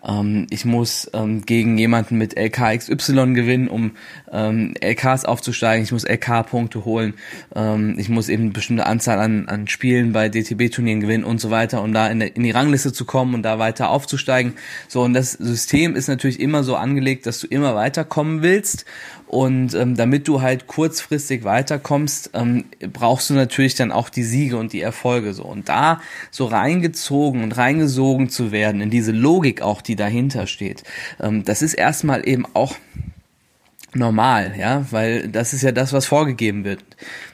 ähm, 0.06 0.48
ich 0.50 0.66
muss 0.66 1.10
ähm, 1.14 1.46
gegen 1.46 1.78
jemanden 1.78 2.18
mit 2.18 2.38
LKXY 2.38 3.34
gewinnen, 3.34 3.68
um 3.68 3.92
ähm, 4.32 4.74
LKs 4.80 5.26
aufzusteigen, 5.26 5.84
ich 5.84 5.92
muss 5.92 6.04
LK-Punkte 6.04 6.86
holen, 6.86 7.14
ähm, 7.56 7.96
ich 7.98 8.10
muss 8.10 8.30
eben 8.30 8.44
eine 8.44 8.52
bestimmte 8.52 8.86
Anzahl 8.86 9.20
an, 9.20 9.48
an 9.48 9.68
Spielen 9.68 10.14
bei 10.14 10.30
DTB-Turnieren 10.30 11.02
gewinnen 11.02 11.24
und 11.24 11.40
so 11.40 11.52
weiter, 11.52 11.82
um 11.82 11.94
da 11.94 12.08
in, 12.08 12.20
der, 12.20 12.36
in 12.36 12.44
die 12.44 12.52
Rangliste 12.52 12.92
zu 12.92 13.06
kommen 13.06 13.34
und 13.34 13.44
da 13.44 13.60
weiter 13.60 13.90
aufzusteigen. 13.90 14.54
So, 14.88 15.04
und 15.04 15.14
das 15.14 15.34
System 15.34 15.96
ist 15.96 16.08
natürlich 16.08 16.40
immer 16.40 16.64
so 16.64 16.76
angelegt, 16.76 17.26
dass 17.26 17.40
du 17.40 17.48
immer 17.48 17.76
weiterkommen 17.76 18.42
willst 18.42 18.86
und 19.34 19.74
ähm, 19.74 19.96
damit 19.96 20.28
du 20.28 20.44
halt 20.44 20.68
kurzfristig 20.68 21.44
weiterkommst, 21.44 22.30
ähm, 22.36 22.66
brauchst 22.94 23.32
du 23.32 23.34
natürlich 23.34 23.74
dann 23.74 23.92
auch 23.92 24.10
die 24.10 24.22
Siege 24.22 24.58
und 24.58 24.74
die 24.74 24.82
Erfolge 24.82 25.34
so. 25.34 25.44
Und 25.44 25.70
da 25.70 26.02
so 26.30 26.46
reingezogen 26.46 27.42
und 27.42 27.58
reingesogen 27.58 28.30
zu 28.30 28.52
werden 28.52 28.80
in 28.80 28.92
diese 28.92 29.12
Logik 29.12 29.64
auch, 29.64 29.82
die 29.82 29.93
dahinter 29.96 30.48
steht, 30.48 30.84
ähm, 31.20 31.44
das 31.44 31.62
ist 31.62 31.74
erstmal 31.74 32.28
eben 32.28 32.46
auch 32.54 32.76
normal, 33.96 34.54
ja, 34.58 34.86
weil 34.92 35.28
das 35.28 35.54
ist 35.54 35.62
ja 35.62 35.72
das, 35.72 35.94
was 35.94 36.06
vorgegeben 36.06 36.64
wird. 36.64 36.84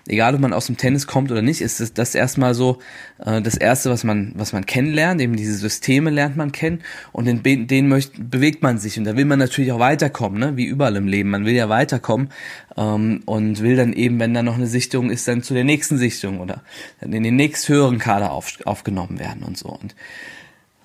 Egal, 0.08 0.36
ob 0.36 0.42
man 0.42 0.54
aus 0.54 0.66
dem 0.66 0.78
Tennis 0.78 1.08
kommt 1.08 1.32
oder 1.32 1.42
nicht, 1.42 1.62
ist 1.62 1.80
das, 1.80 1.94
das 1.94 2.16
erstmal 2.16 2.54
so 2.54 2.80
äh, 3.24 3.42
das 3.42 3.56
erste, 3.56 3.90
was 3.90 4.04
man 4.04 4.34
was 4.36 4.54
man 4.54 4.66
kennenlernt, 4.66 5.22
eben 5.22 5.36
diese 5.36 5.54
Systeme 5.54 6.10
lernt 6.10 6.36
man 6.36 6.52
kennen 6.52 6.82
und 7.12 7.28
in 7.28 7.44
denen 7.44 7.88
möchte, 7.88 8.22
bewegt 8.22 8.64
man 8.64 8.78
sich. 8.78 8.98
Und 8.98 9.06
da 9.06 9.16
will 9.16 9.26
man 9.26 9.40
natürlich 9.40 9.72
auch 9.72 9.80
weiterkommen, 9.80 10.40
ne, 10.40 10.58
wie 10.58 10.66
überall 10.66 10.96
im 10.96 11.08
Leben. 11.08 11.30
Man 11.30 11.46
will 11.46 11.56
ja 11.56 11.70
weiterkommen 11.70 12.30
ähm, 12.78 13.22
und 13.26 13.62
will 13.62 13.76
dann 13.76 13.94
eben, 13.94 14.20
wenn 14.20 14.34
da 14.34 14.44
noch 14.44 14.56
eine 14.56 14.68
Sichtung 14.68 15.10
ist, 15.10 15.28
dann 15.28 15.44
zu 15.44 15.54
der 15.54 15.64
nächsten 15.64 15.98
Sichtung 15.98 16.40
oder 16.40 16.64
dann 17.00 17.14
in 17.14 17.24
den 17.24 17.36
nächsthöheren 17.36 18.00
Kader 18.00 18.32
auf, 18.32 18.58
aufgenommen 18.66 19.20
werden 19.20 19.44
und 19.44 19.58
so. 19.58 19.70
Und 19.70 19.96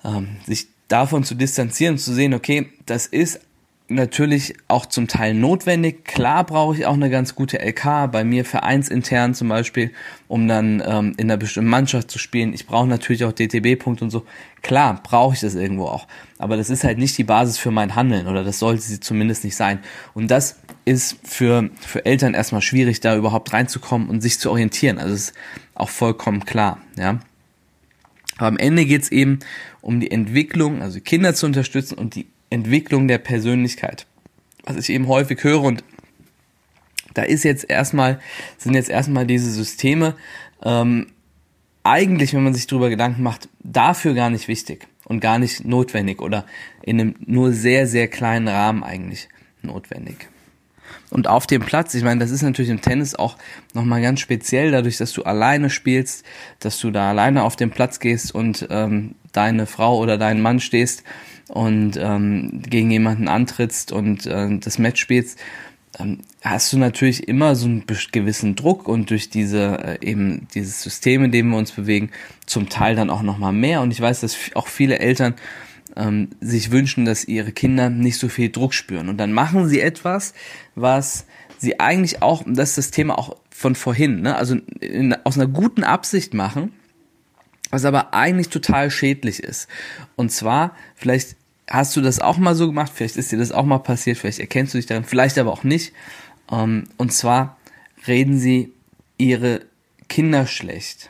ähm, 0.03 0.37
sich 0.45 0.67
davon 0.87 1.23
zu 1.23 1.35
distanzieren, 1.35 1.97
zu 1.97 2.13
sehen, 2.13 2.33
okay, 2.33 2.69
das 2.85 3.07
ist 3.07 3.39
natürlich 3.87 4.55
auch 4.67 4.85
zum 4.85 5.07
Teil 5.07 5.33
notwendig. 5.33 6.05
Klar 6.05 6.43
brauche 6.43 6.75
ich 6.75 6.85
auch 6.85 6.93
eine 6.93 7.09
ganz 7.09 7.35
gute 7.35 7.59
LK, 7.59 8.11
bei 8.11 8.23
mir 8.23 8.43
vereinsintern 8.43 9.35
zum 9.35 9.49
Beispiel, 9.49 9.91
um 10.27 10.47
dann 10.47 10.81
ähm, 10.85 11.13
in 11.17 11.25
einer 11.25 11.37
bestimmten 11.37 11.69
Mannschaft 11.69 12.09
zu 12.09 12.17
spielen. 12.17 12.53
Ich 12.53 12.65
brauche 12.65 12.87
natürlich 12.87 13.25
auch 13.25 13.31
DTB-Punkte 13.31 14.03
und 14.05 14.09
so. 14.09 14.25
Klar 14.63 15.01
brauche 15.03 15.35
ich 15.35 15.41
das 15.41 15.53
irgendwo 15.53 15.85
auch. 15.85 16.07
Aber 16.39 16.57
das 16.57 16.69
ist 16.69 16.83
halt 16.83 16.97
nicht 16.97 17.17
die 17.17 17.23
Basis 17.23 17.57
für 17.57 17.71
mein 17.71 17.95
Handeln 17.95 18.27
oder 18.27 18.43
das 18.43 18.59
sollte 18.59 18.81
sie 18.81 18.99
zumindest 18.99 19.43
nicht 19.43 19.55
sein. 19.55 19.79
Und 20.13 20.31
das 20.31 20.59
ist 20.85 21.17
für, 21.23 21.69
für 21.79 22.05
Eltern 22.05 22.33
erstmal 22.33 22.61
schwierig, 22.61 23.01
da 23.01 23.15
überhaupt 23.15 23.53
reinzukommen 23.53 24.09
und 24.09 24.21
sich 24.21 24.39
zu 24.39 24.49
orientieren. 24.49 24.97
Also 24.97 25.13
ist 25.13 25.33
auch 25.75 25.89
vollkommen 25.89 26.45
klar, 26.45 26.79
ja. 26.97 27.19
Aber 28.37 28.47
am 28.47 28.57
Ende 28.57 28.85
geht's 28.85 29.09
eben 29.09 29.39
um 29.81 29.99
die 29.99 30.11
Entwicklung, 30.11 30.81
also 30.81 30.99
Kinder 30.99 31.33
zu 31.33 31.45
unterstützen 31.45 31.97
und 31.97 32.15
die 32.15 32.27
Entwicklung 32.49 33.07
der 33.07 33.17
Persönlichkeit. 33.17 34.05
Was 34.63 34.77
ich 34.77 34.89
eben 34.89 35.07
häufig 35.07 35.43
höre 35.43 35.61
und 35.61 35.83
da 37.13 37.23
ist 37.23 37.43
jetzt 37.43 37.69
erstmal, 37.69 38.19
sind 38.57 38.73
jetzt 38.73 38.89
erstmal 38.89 39.25
diese 39.25 39.49
Systeme 39.49 40.15
ähm, 40.63 41.07
eigentlich, 41.83 42.33
wenn 42.33 42.43
man 42.43 42.53
sich 42.53 42.67
darüber 42.67 42.89
Gedanken 42.89 43.23
macht, 43.23 43.47
dafür 43.63 44.13
gar 44.15 44.29
nicht 44.29 44.47
wichtig 44.47 44.87
und 45.05 45.19
gar 45.19 45.39
nicht 45.39 45.63
notwendig 45.63 46.21
oder 46.21 46.45
in 46.81 46.99
einem 46.99 47.15
nur 47.19 47.53
sehr, 47.53 47.87
sehr 47.87 48.07
kleinen 48.07 48.47
Rahmen 48.47 48.83
eigentlich 48.83 49.29
notwendig. 49.61 50.27
Und 51.15 51.29
auf 51.29 51.47
dem 51.47 51.61
Platz, 51.61 51.93
ich 51.93 52.03
meine, 52.03 52.19
das 52.19 52.29
ist 52.29 52.41
natürlich 52.41 52.69
im 52.69 52.81
Tennis 52.81 53.15
auch 53.15 53.37
nochmal 53.73 54.01
ganz 54.01 54.19
speziell, 54.19 54.71
dadurch, 54.71 54.97
dass 54.97 55.13
du 55.13 55.23
alleine 55.23 55.69
spielst, 55.69 56.25
dass 56.59 56.77
du 56.77 56.91
da 56.91 57.09
alleine 57.09 57.43
auf 57.43 57.55
den 57.55 57.71
Platz 57.71 58.01
gehst 58.01 58.35
und 58.35 58.67
ähm, 58.69 59.15
deine 59.31 59.65
Frau 59.65 59.97
oder 59.97 60.17
deinen 60.17 60.41
Mann 60.41 60.59
stehst 60.59 61.05
und 61.47 61.95
ähm, 61.95 62.61
gegen 62.67 62.91
jemanden 62.91 63.29
antrittst 63.29 63.93
und 63.93 64.25
äh, 64.25 64.57
das 64.59 64.77
Match 64.77 64.99
spielst, 64.99 65.39
ähm, 65.99 66.19
hast 66.41 66.73
du 66.73 66.77
natürlich 66.77 67.29
immer 67.29 67.55
so 67.55 67.67
einen 67.67 67.85
gewissen 68.11 68.57
Druck 68.57 68.85
und 68.85 69.09
durch 69.09 69.29
diese 69.29 69.97
äh, 70.01 70.05
eben 70.05 70.49
dieses 70.53 70.81
System, 70.81 71.23
in 71.23 71.31
dem 71.31 71.49
wir 71.49 71.57
uns 71.57 71.71
bewegen, 71.71 72.09
zum 72.45 72.67
Teil 72.67 72.97
dann 72.97 73.09
auch 73.09 73.21
nochmal 73.21 73.53
mehr. 73.53 73.79
Und 73.79 73.91
ich 73.91 74.01
weiß, 74.01 74.19
dass 74.19 74.35
auch 74.53 74.67
viele 74.67 74.99
Eltern 74.99 75.35
ähm, 75.95 76.29
sich 76.41 76.71
wünschen, 76.71 77.05
dass 77.05 77.25
ihre 77.25 77.51
Kinder 77.51 77.89
nicht 77.89 78.19
so 78.19 78.29
viel 78.29 78.49
Druck 78.49 78.73
spüren. 78.73 79.09
Und 79.09 79.17
dann 79.17 79.31
machen 79.31 79.67
sie 79.67 79.79
etwas, 79.79 80.33
was 80.75 81.25
sie 81.57 81.79
eigentlich 81.79 82.21
auch, 82.21 82.43
das 82.45 82.69
ist 82.69 82.77
das 82.77 82.91
Thema 82.91 83.17
auch 83.17 83.37
von 83.49 83.75
vorhin, 83.75 84.21
ne? 84.21 84.35
also 84.35 84.57
in, 84.79 85.15
aus 85.23 85.37
einer 85.37 85.47
guten 85.47 85.83
Absicht 85.83 86.33
machen, 86.33 86.73
was 87.71 87.85
aber 87.85 88.13
eigentlich 88.13 88.49
total 88.49 88.91
schädlich 88.91 89.41
ist. 89.41 89.67
Und 90.15 90.31
zwar, 90.31 90.75
vielleicht 90.95 91.35
hast 91.67 91.95
du 91.95 92.01
das 92.01 92.19
auch 92.19 92.37
mal 92.37 92.55
so 92.55 92.67
gemacht, 92.67 92.91
vielleicht 92.93 93.17
ist 93.17 93.31
dir 93.31 93.39
das 93.39 93.51
auch 93.51 93.65
mal 93.65 93.79
passiert, 93.79 94.17
vielleicht 94.17 94.39
erkennst 94.39 94.73
du 94.73 94.77
dich 94.77 94.85
darin, 94.85 95.03
vielleicht 95.03 95.37
aber 95.37 95.51
auch 95.51 95.63
nicht. 95.63 95.93
Ähm, 96.51 96.83
und 96.97 97.13
zwar 97.13 97.57
reden 98.07 98.37
sie 98.37 98.71
ihre 99.17 99.61
Kinder 100.09 100.45
schlecht. 100.45 101.09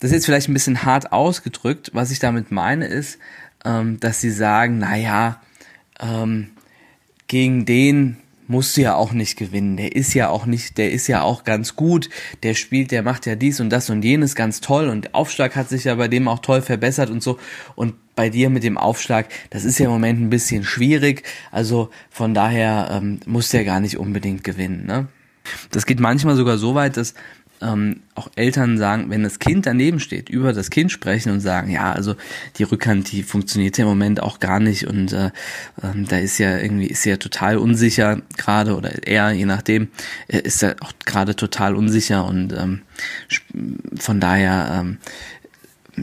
Das 0.00 0.10
ist 0.10 0.14
jetzt 0.14 0.26
vielleicht 0.26 0.48
ein 0.48 0.54
bisschen 0.54 0.84
hart 0.84 1.12
ausgedrückt. 1.12 1.90
Was 1.92 2.10
ich 2.10 2.18
damit 2.18 2.50
meine 2.50 2.86
ist, 2.86 3.18
ähm, 3.64 4.00
dass 4.00 4.20
sie 4.20 4.30
sagen, 4.30 4.78
naja, 4.78 5.40
ähm, 6.00 6.50
gegen 7.26 7.64
den 7.64 8.16
musst 8.48 8.76
du 8.76 8.80
ja 8.80 8.94
auch 8.94 9.12
nicht 9.12 9.36
gewinnen. 9.36 9.76
Der 9.76 9.94
ist 9.94 10.14
ja 10.14 10.30
auch 10.30 10.46
nicht, 10.46 10.78
der 10.78 10.90
ist 10.90 11.06
ja 11.06 11.22
auch 11.22 11.44
ganz 11.44 11.76
gut. 11.76 12.08
Der 12.42 12.54
spielt, 12.54 12.90
der 12.90 13.02
macht 13.02 13.26
ja 13.26 13.36
dies 13.36 13.60
und 13.60 13.70
das 13.70 13.90
und 13.90 14.02
jenes 14.02 14.34
ganz 14.34 14.60
toll 14.60 14.88
und 14.88 15.04
der 15.04 15.14
Aufschlag 15.14 15.54
hat 15.54 15.68
sich 15.68 15.84
ja 15.84 15.94
bei 15.94 16.08
dem 16.08 16.26
auch 16.28 16.40
toll 16.40 16.62
verbessert 16.62 17.10
und 17.10 17.22
so. 17.22 17.38
Und 17.76 17.94
bei 18.16 18.30
dir 18.30 18.50
mit 18.50 18.64
dem 18.64 18.78
Aufschlag, 18.78 19.26
das 19.50 19.64
ist 19.64 19.78
ja 19.78 19.86
im 19.86 19.92
Moment 19.92 20.20
ein 20.20 20.30
bisschen 20.30 20.64
schwierig. 20.64 21.22
Also 21.52 21.90
von 22.10 22.34
daher 22.34 22.88
ähm, 22.90 23.20
muss 23.26 23.50
der 23.50 23.64
gar 23.64 23.80
nicht 23.80 23.98
unbedingt 23.98 24.42
gewinnen. 24.44 24.86
Ne? 24.86 25.08
Das 25.70 25.86
geht 25.86 26.00
manchmal 26.00 26.34
sogar 26.34 26.58
so 26.58 26.74
weit, 26.74 26.96
dass 26.96 27.14
ähm, 27.60 28.00
auch 28.14 28.30
Eltern 28.36 28.78
sagen, 28.78 29.10
wenn 29.10 29.22
das 29.22 29.38
Kind 29.38 29.66
daneben 29.66 30.00
steht, 30.00 30.28
über 30.28 30.52
das 30.52 30.70
Kind 30.70 30.92
sprechen 30.92 31.32
und 31.32 31.40
sagen, 31.40 31.70
ja, 31.70 31.92
also 31.92 32.14
die 32.56 32.62
Rückhand, 32.62 33.10
die 33.12 33.22
funktioniert 33.22 33.78
ja 33.78 33.84
im 33.84 33.88
Moment 33.88 34.22
auch 34.22 34.40
gar 34.40 34.60
nicht 34.60 34.86
und 34.86 35.12
äh, 35.12 35.26
äh, 35.26 36.02
da 36.08 36.18
ist 36.18 36.38
ja 36.38 36.58
irgendwie, 36.58 36.86
ist 36.86 37.04
ja 37.04 37.16
total 37.16 37.58
unsicher 37.58 38.20
gerade 38.36 38.76
oder 38.76 39.06
eher, 39.06 39.30
je 39.32 39.46
nachdem, 39.46 39.88
äh, 40.28 40.38
ist 40.40 40.62
er 40.62 40.76
auch 40.80 40.92
gerade 41.04 41.36
total 41.36 41.74
unsicher 41.74 42.24
und 42.24 42.52
ähm, 42.52 42.82
von 43.98 44.20
daher 44.20 44.80
ähm, 44.80 44.98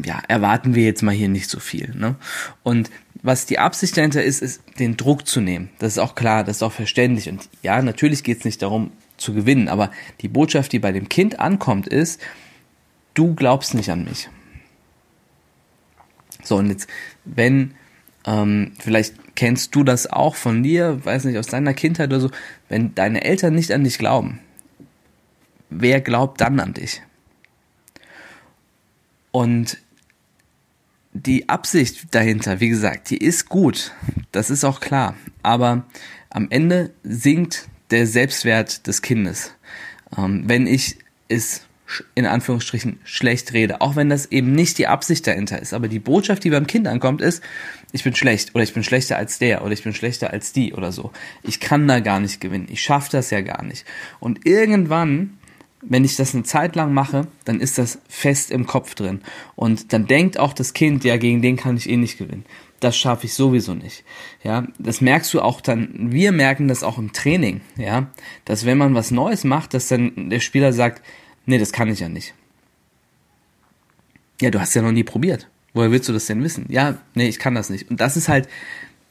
ja, 0.04 0.22
erwarten 0.28 0.76
wir 0.76 0.84
jetzt 0.84 1.04
mal 1.04 1.14
hier 1.14 1.30
nicht 1.30 1.50
so 1.50 1.60
viel. 1.60 1.94
Ne? 1.96 2.16
Und 2.64 2.90
was 3.24 3.46
die 3.46 3.60
Absicht 3.60 3.98
dahinter 3.98 4.24
ist, 4.24 4.42
ist, 4.42 4.62
den 4.78 4.98
Druck 4.98 5.28
zu 5.28 5.42
nehmen. 5.42 5.70
Das 5.80 5.94
ist 5.94 6.00
auch 6.00 6.16
klar, 6.16 6.44
das 6.44 6.58
ist 6.58 6.64
auch 6.64 6.72
verständlich. 6.72 7.30
Und 7.30 7.50
ja, 7.64 7.82
natürlich 7.82 8.24
geht 8.24 8.40
es 8.40 8.46
nicht 8.46 8.62
darum, 8.62 8.92
zu 9.26 9.34
gewinnen. 9.34 9.68
Aber 9.68 9.92
die 10.22 10.30
Botschaft, 10.30 10.72
die 10.72 10.80
bei 10.80 10.92
dem 10.92 11.10
Kind 11.10 11.40
ankommt, 11.40 11.88
ist, 11.88 12.22
du 13.14 13.36
glaubst 13.36 13.74
nicht 13.74 13.90
an 13.90 14.06
mich. 14.06 14.30
So, 16.44 16.58
und 16.58 16.70
jetzt, 16.70 16.88
wenn, 17.26 17.74
ähm, 18.26 18.74
vielleicht 18.80 19.36
kennst 19.36 19.76
du 19.76 19.84
das 19.84 20.08
auch 20.08 20.36
von 20.36 20.64
dir, 20.64 21.04
weiß 21.04 21.26
nicht, 21.26 21.38
aus 21.38 21.48
deiner 21.48 21.74
Kindheit 21.74 22.10
oder 22.10 22.22
so, 22.22 22.30
wenn 22.70 22.96
deine 22.96 23.24
Eltern 23.24 23.56
nicht 23.56 23.72
an 23.72 23.84
dich 23.84 23.98
glauben, 23.98 24.40
wer 25.70 26.02
glaubt 26.02 26.40
dann 26.42 26.60
an 26.60 26.74
dich? 26.74 27.02
Und 29.32 29.80
die 31.14 31.50
Absicht 31.50 32.14
dahinter, 32.14 32.60
wie 32.60 32.70
gesagt, 32.70 33.10
die 33.10 33.18
ist 33.18 33.50
gut, 33.50 33.92
das 34.32 34.50
ist 34.50 34.64
auch 34.64 34.80
klar, 34.80 35.16
aber 35.44 35.86
am 36.30 36.48
Ende 36.50 36.94
sinkt 37.04 37.68
der 37.92 38.08
Selbstwert 38.08 38.88
des 38.88 39.02
Kindes. 39.02 39.54
Ähm, 40.18 40.44
wenn 40.48 40.68
ich 40.68 40.98
es 41.28 41.66
in 42.16 42.26
Anführungsstrichen 42.26 43.00
schlecht 43.04 43.54
rede, 43.54 43.80
auch 43.82 43.96
wenn 43.96 44.10
das 44.10 44.32
eben 44.32 44.54
nicht 44.54 44.78
die 44.80 44.88
Absicht 44.88 45.28
dahinter 45.28 45.62
ist, 45.62 45.74
aber 45.74 45.88
die 45.88 46.00
Botschaft, 46.00 46.44
die 46.44 46.50
beim 46.50 46.66
Kind 46.66 46.88
ankommt, 46.88 47.22
ist, 47.22 47.44
ich 47.92 48.04
bin 48.04 48.16
schlecht 48.16 48.56
oder 48.56 48.64
ich 48.64 48.74
bin 48.74 48.84
schlechter 48.84 49.18
als 49.18 49.38
der 49.38 49.64
oder 49.64 49.72
ich 49.72 49.84
bin 49.84 49.94
schlechter 49.94 50.32
als 50.32 50.52
die 50.52 50.74
oder 50.74 50.92
so. 50.92 51.12
Ich 51.44 51.60
kann 51.60 51.88
da 51.88 52.00
gar 52.00 52.20
nicht 52.20 52.42
gewinnen, 52.42 52.68
ich 52.72 52.82
schaffe 52.82 53.12
das 53.12 53.30
ja 53.30 53.42
gar 53.42 53.64
nicht. 53.64 53.86
Und 54.20 54.46
irgendwann, 54.48 55.38
wenn 55.82 56.04
ich 56.04 56.16
das 56.16 56.34
eine 56.34 56.44
Zeit 56.44 56.76
lang 56.76 56.92
mache, 56.92 57.28
dann 57.46 57.60
ist 57.60 57.78
das 57.78 58.00
fest 58.10 58.50
im 58.50 58.66
Kopf 58.66 58.96
drin 58.96 59.22
und 59.56 59.94
dann 59.94 60.08
denkt 60.08 60.40
auch 60.40 60.54
das 60.54 60.74
Kind, 60.74 61.04
ja, 61.04 61.18
gegen 61.18 61.44
den 61.44 61.56
kann 61.56 61.78
ich 61.78 61.88
eh 61.88 61.98
nicht 61.98 62.18
gewinnen 62.18 62.46
das 62.86 62.96
schaffe 62.96 63.26
ich 63.26 63.34
sowieso 63.34 63.74
nicht. 63.74 64.04
Ja, 64.44 64.68
das 64.78 65.02
merkst 65.02 65.34
du 65.34 65.42
auch 65.42 65.60
dann, 65.60 66.12
wir 66.12 66.32
merken 66.32 66.68
das 66.68 66.84
auch 66.84 67.00
im 67.00 67.14
Training, 67.14 67.62
ja, 67.78 68.12
dass 68.46 68.66
wenn 68.66 68.78
man 68.78 68.94
was 68.94 69.10
Neues 69.10 69.44
macht, 69.44 69.74
dass 69.74 69.88
dann 69.88 70.30
der 70.30 70.40
Spieler 70.40 70.72
sagt, 70.72 71.04
nee, 71.48 71.58
das 71.58 71.72
kann 71.72 71.90
ich 71.90 72.00
ja 72.00 72.10
nicht. 72.10 72.36
Ja, 74.40 74.52
du 74.52 74.60
hast 74.60 74.76
ja 74.76 74.84
noch 74.84 74.92
nie 74.92 75.04
probiert. 75.04 75.50
Woher 75.74 75.92
willst 75.92 76.08
du 76.08 76.14
das 76.14 76.28
denn 76.28 76.44
wissen? 76.44 76.68
Ja, 76.70 77.00
nee, 77.16 77.28
ich 77.28 77.40
kann 77.40 77.56
das 77.56 77.72
nicht. 77.72 77.90
Und 77.90 78.00
das 78.00 78.18
ist 78.18 78.30
halt 78.30 78.48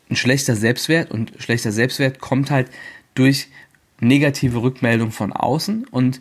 ein 0.08 0.16
schlechter 0.16 0.54
Selbstwert 0.54 1.10
und 1.10 1.32
schlechter 1.38 1.72
Selbstwert 1.72 2.20
kommt 2.20 2.50
halt 2.50 2.70
durch 3.14 3.48
negative 3.98 4.62
Rückmeldung 4.62 5.10
von 5.10 5.32
außen 5.32 5.86
und 5.90 6.20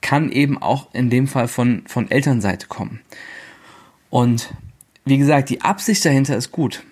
kann 0.00 0.32
eben 0.32 0.56
auch 0.56 0.94
in 0.94 1.10
dem 1.10 1.26
Fall 1.26 1.48
von, 1.48 1.82
von 1.86 2.10
Elternseite 2.10 2.66
kommen. 2.66 3.00
Und 4.08 4.54
wie 5.08 5.18
gesagt, 5.18 5.50
die 5.50 5.62
Absicht 5.62 6.04
dahinter 6.04 6.36
ist 6.36 6.52
gut. 6.52 6.82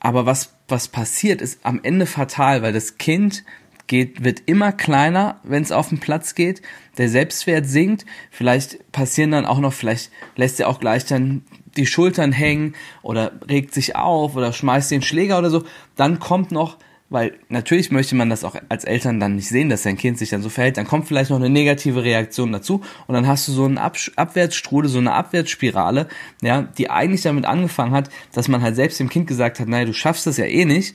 Aber 0.00 0.26
was, 0.26 0.54
was 0.68 0.88
passiert, 0.88 1.40
ist 1.40 1.64
am 1.64 1.80
Ende 1.82 2.06
fatal, 2.06 2.62
weil 2.62 2.72
das 2.72 2.98
Kind 2.98 3.44
geht, 3.86 4.24
wird 4.24 4.42
immer 4.46 4.72
kleiner, 4.72 5.40
wenn 5.42 5.62
es 5.62 5.72
auf 5.72 5.88
den 5.88 5.98
Platz 5.98 6.34
geht. 6.34 6.62
Der 6.98 7.08
Selbstwert 7.08 7.66
sinkt. 7.66 8.04
Vielleicht 8.30 8.90
passieren 8.92 9.30
dann 9.30 9.46
auch 9.46 9.58
noch, 9.58 9.72
vielleicht 9.72 10.10
lässt 10.36 10.60
er 10.60 10.68
auch 10.68 10.80
gleich 10.80 11.04
dann 11.04 11.42
die 11.76 11.86
Schultern 11.86 12.32
hängen 12.32 12.74
oder 13.02 13.32
regt 13.48 13.74
sich 13.74 13.96
auf 13.96 14.36
oder 14.36 14.52
schmeißt 14.52 14.90
den 14.90 15.02
Schläger 15.02 15.38
oder 15.38 15.50
so. 15.50 15.64
Dann 15.96 16.18
kommt 16.18 16.52
noch 16.52 16.78
weil 17.10 17.34
natürlich 17.48 17.90
möchte 17.90 18.14
man 18.14 18.30
das 18.30 18.44
auch 18.44 18.56
als 18.68 18.84
Eltern 18.84 19.20
dann 19.20 19.36
nicht 19.36 19.48
sehen, 19.48 19.68
dass 19.68 19.82
sein 19.82 19.96
Kind 19.96 20.18
sich 20.18 20.30
dann 20.30 20.42
so 20.42 20.48
verhält. 20.48 20.76
Dann 20.76 20.86
kommt 20.86 21.06
vielleicht 21.06 21.30
noch 21.30 21.36
eine 21.36 21.50
negative 21.50 22.02
Reaktion 22.02 22.50
dazu 22.50 22.80
und 23.06 23.14
dann 23.14 23.26
hast 23.26 23.46
du 23.46 23.52
so 23.52 23.64
einen 23.64 23.78
Ab 23.78 23.96
Abwärtsstrudel, 24.16 24.90
so 24.90 24.98
eine 24.98 25.12
Abwärtsspirale, 25.12 26.08
ja, 26.42 26.62
die 26.62 26.90
eigentlich 26.90 27.22
damit 27.22 27.44
angefangen 27.44 27.92
hat, 27.92 28.10
dass 28.32 28.48
man 28.48 28.62
halt 28.62 28.76
selbst 28.76 28.98
dem 29.00 29.08
Kind 29.08 29.26
gesagt 29.26 29.60
hat, 29.60 29.68
naja, 29.68 29.84
du 29.84 29.92
schaffst 29.92 30.26
das 30.26 30.38
ja 30.38 30.46
eh 30.46 30.64
nicht. 30.64 30.94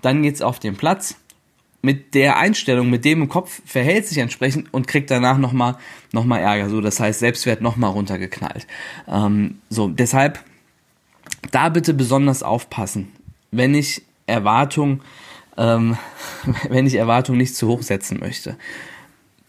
Dann 0.00 0.22
geht's 0.22 0.42
auf 0.42 0.60
den 0.60 0.76
Platz 0.76 1.16
mit 1.82 2.14
der 2.14 2.38
Einstellung, 2.38 2.90
mit 2.90 3.04
dem 3.04 3.22
im 3.22 3.28
Kopf 3.28 3.60
verhält 3.64 4.06
sich 4.06 4.18
entsprechend 4.18 4.72
und 4.72 4.88
kriegt 4.88 5.10
danach 5.10 5.38
nochmal 5.38 5.76
noch 6.12 6.24
mal 6.24 6.38
Ärger. 6.38 6.70
So, 6.70 6.80
das 6.80 6.98
heißt, 6.98 7.20
Selbstwert 7.20 7.60
nochmal 7.60 7.90
runtergeknallt. 7.90 8.66
Ähm, 9.06 9.58
so, 9.68 9.88
deshalb 9.88 10.42
da 11.50 11.68
bitte 11.68 11.94
besonders 11.94 12.42
aufpassen, 12.42 13.12
wenn 13.50 13.74
ich 13.74 14.02
Erwartung, 14.26 15.00
ähm, 15.58 15.98
wenn 16.70 16.86
ich 16.86 16.94
Erwartungen 16.94 17.38
nicht 17.38 17.54
zu 17.54 17.68
hoch 17.68 17.82
setzen 17.82 18.18
möchte. 18.20 18.56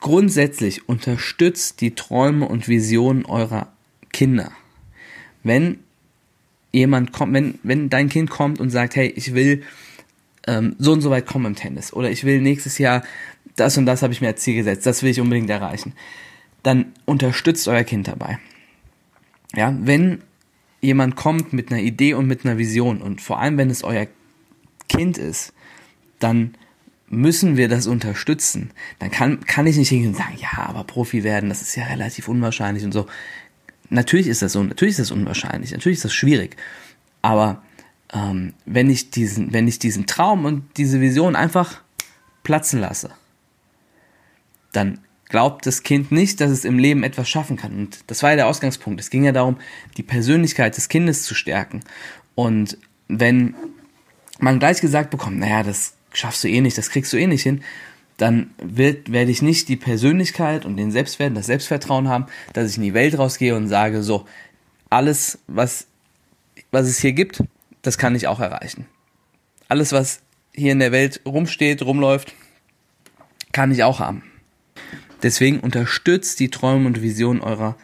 Grundsätzlich 0.01 0.89
unterstützt 0.89 1.81
die 1.81 1.95
Träume 1.95 2.47
und 2.47 2.67
Visionen 2.67 3.25
eurer 3.25 3.67
Kinder. 4.11 4.51
Wenn 5.43 5.79
jemand 6.71 7.11
kommt, 7.11 7.33
wenn, 7.33 7.59
wenn 7.63 7.89
dein 7.89 8.09
Kind 8.09 8.29
kommt 8.29 8.59
und 8.59 8.69
sagt, 8.69 8.95
hey, 8.95 9.07
ich 9.15 9.33
will 9.33 9.63
ähm, 10.47 10.75
so 10.79 10.93
und 10.93 11.01
so 11.01 11.09
weit 11.09 11.25
kommen 11.25 11.45
im 11.45 11.55
Tennis 11.55 11.93
oder 11.93 12.09
ich 12.09 12.23
will 12.23 12.41
nächstes 12.41 12.77
Jahr 12.77 13.03
das 13.55 13.77
und 13.77 13.85
das 13.85 14.01
habe 14.01 14.13
ich 14.13 14.21
mir 14.21 14.27
als 14.27 14.41
Ziel 14.41 14.55
gesetzt, 14.55 14.85
das 14.85 15.03
will 15.03 15.09
ich 15.09 15.19
unbedingt 15.19 15.49
erreichen, 15.49 15.93
dann 16.63 16.93
unterstützt 17.05 17.67
euer 17.67 17.83
Kind 17.83 18.07
dabei. 18.07 18.39
Ja, 19.55 19.75
wenn 19.81 20.21
jemand 20.81 21.15
kommt 21.15 21.51
mit 21.51 21.71
einer 21.71 21.81
Idee 21.81 22.13
und 22.13 22.27
mit 22.27 22.45
einer 22.45 22.57
Vision 22.57 23.01
und 23.01 23.21
vor 23.21 23.39
allem 23.39 23.57
wenn 23.57 23.69
es 23.69 23.83
euer 23.83 24.07
Kind 24.87 25.17
ist, 25.17 25.53
dann 26.19 26.55
müssen 27.09 27.57
wir 27.57 27.67
das 27.67 27.87
unterstützen. 27.87 28.71
Dann 28.99 29.11
kann, 29.11 29.39
kann 29.45 29.67
ich 29.67 29.77
nicht 29.77 29.89
hingehen 29.89 30.09
und 30.09 30.17
sagen, 30.17 30.37
ja, 30.37 30.65
aber 30.67 30.83
Profi 30.83 31.23
werden, 31.23 31.49
das 31.49 31.61
ist 31.61 31.75
ja 31.75 31.85
relativ 31.85 32.27
unwahrscheinlich 32.27 32.83
und 32.83 32.91
so. 32.91 33.07
Natürlich 33.89 34.27
ist 34.27 34.41
das 34.41 34.53
so, 34.53 34.63
natürlich 34.63 34.91
ist 34.91 34.99
das 34.99 35.11
unwahrscheinlich, 35.11 35.71
natürlich 35.71 35.97
ist 35.97 36.05
das 36.05 36.13
schwierig. 36.13 36.55
Aber 37.21 37.63
ähm, 38.13 38.53
wenn 38.65 38.89
ich 38.89 39.09
diesen, 39.09 39.51
wenn 39.53 39.67
ich 39.67 39.79
diesen 39.79 40.05
Traum 40.05 40.45
und 40.45 40.65
diese 40.77 41.01
Vision 41.01 41.35
einfach 41.35 41.81
platzen 42.43 42.79
lasse, 42.79 43.09
dann 44.71 44.99
glaubt 45.25 45.65
das 45.65 45.83
Kind 45.83 46.11
nicht, 46.11 46.41
dass 46.41 46.51
es 46.51 46.65
im 46.65 46.77
Leben 46.77 47.03
etwas 47.03 47.29
schaffen 47.29 47.57
kann. 47.57 47.73
Und 47.73 47.99
das 48.07 48.21
war 48.23 48.31
ja 48.31 48.35
der 48.35 48.47
Ausgangspunkt. 48.47 48.99
Es 48.99 49.09
ging 49.09 49.23
ja 49.23 49.31
darum, 49.31 49.57
die 49.97 50.03
Persönlichkeit 50.03 50.77
des 50.77 50.89
Kindes 50.89 51.23
zu 51.23 51.35
stärken. 51.35 51.81
Und 52.35 52.77
wenn 53.07 53.55
man 54.39 54.59
gleich 54.59 54.81
gesagt 54.81 55.11
bekommt, 55.11 55.39
naja, 55.39 55.63
das 55.63 55.93
schaffst 56.13 56.43
du 56.43 56.47
eh 56.47 56.61
nicht, 56.61 56.77
das 56.77 56.89
kriegst 56.89 57.13
du 57.13 57.17
eh 57.17 57.27
nicht 57.27 57.43
hin, 57.43 57.63
dann 58.17 58.51
wird, 58.61 59.11
werde 59.11 59.31
ich 59.31 59.41
nicht 59.41 59.69
die 59.69 59.77
Persönlichkeit 59.77 60.65
und 60.65 60.75
den 60.77 60.91
Selbstwert, 60.91 61.35
das 61.37 61.45
Selbstvertrauen 61.45 62.09
haben, 62.09 62.25
dass 62.53 62.69
ich 62.69 62.77
in 62.77 62.83
die 62.83 62.93
Welt 62.93 63.17
rausgehe 63.17 63.55
und 63.55 63.67
sage, 63.67 64.03
so, 64.03 64.25
alles, 64.89 65.39
was, 65.47 65.87
was 66.71 66.87
es 66.87 66.99
hier 66.99 67.13
gibt, 67.13 67.43
das 67.81 67.97
kann 67.97 68.15
ich 68.15 68.27
auch 68.27 68.39
erreichen. 68.39 68.85
Alles, 69.69 69.93
was 69.93 70.21
hier 70.53 70.71
in 70.71 70.79
der 70.79 70.91
Welt 70.91 71.21
rumsteht, 71.25 71.81
rumläuft, 71.81 72.33
kann 73.51 73.71
ich 73.71 73.83
auch 73.83 73.99
haben. 73.99 74.23
Deswegen 75.23 75.59
unterstützt 75.59 76.39
die 76.39 76.49
Träume 76.49 76.87
und 76.87 77.01
Visionen 77.01 77.41
eurer 77.41 77.77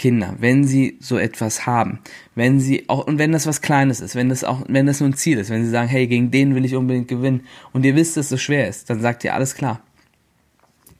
Kinder, 0.00 0.34
wenn 0.38 0.64
sie 0.64 0.96
so 0.98 1.18
etwas 1.18 1.66
haben, 1.66 1.98
wenn 2.34 2.58
sie 2.58 2.88
auch 2.88 3.06
und 3.06 3.18
wenn 3.18 3.32
das 3.32 3.46
was 3.46 3.60
Kleines 3.60 4.00
ist, 4.00 4.14
wenn 4.14 4.30
das 4.30 4.44
auch 4.44 4.62
wenn 4.66 4.86
das 4.86 5.00
nur 5.00 5.10
ein 5.10 5.14
Ziel 5.14 5.36
ist, 5.36 5.50
wenn 5.50 5.62
sie 5.62 5.70
sagen, 5.70 5.88
hey, 5.88 6.06
gegen 6.06 6.30
den 6.30 6.54
will 6.54 6.64
ich 6.64 6.74
unbedingt 6.74 7.06
gewinnen 7.06 7.42
und 7.74 7.84
ihr 7.84 7.94
wisst, 7.96 8.16
dass 8.16 8.24
es 8.24 8.30
so 8.30 8.36
schwer 8.38 8.66
ist, 8.66 8.88
dann 8.88 9.02
sagt 9.02 9.24
ihr 9.24 9.34
alles 9.34 9.54
klar. 9.54 9.82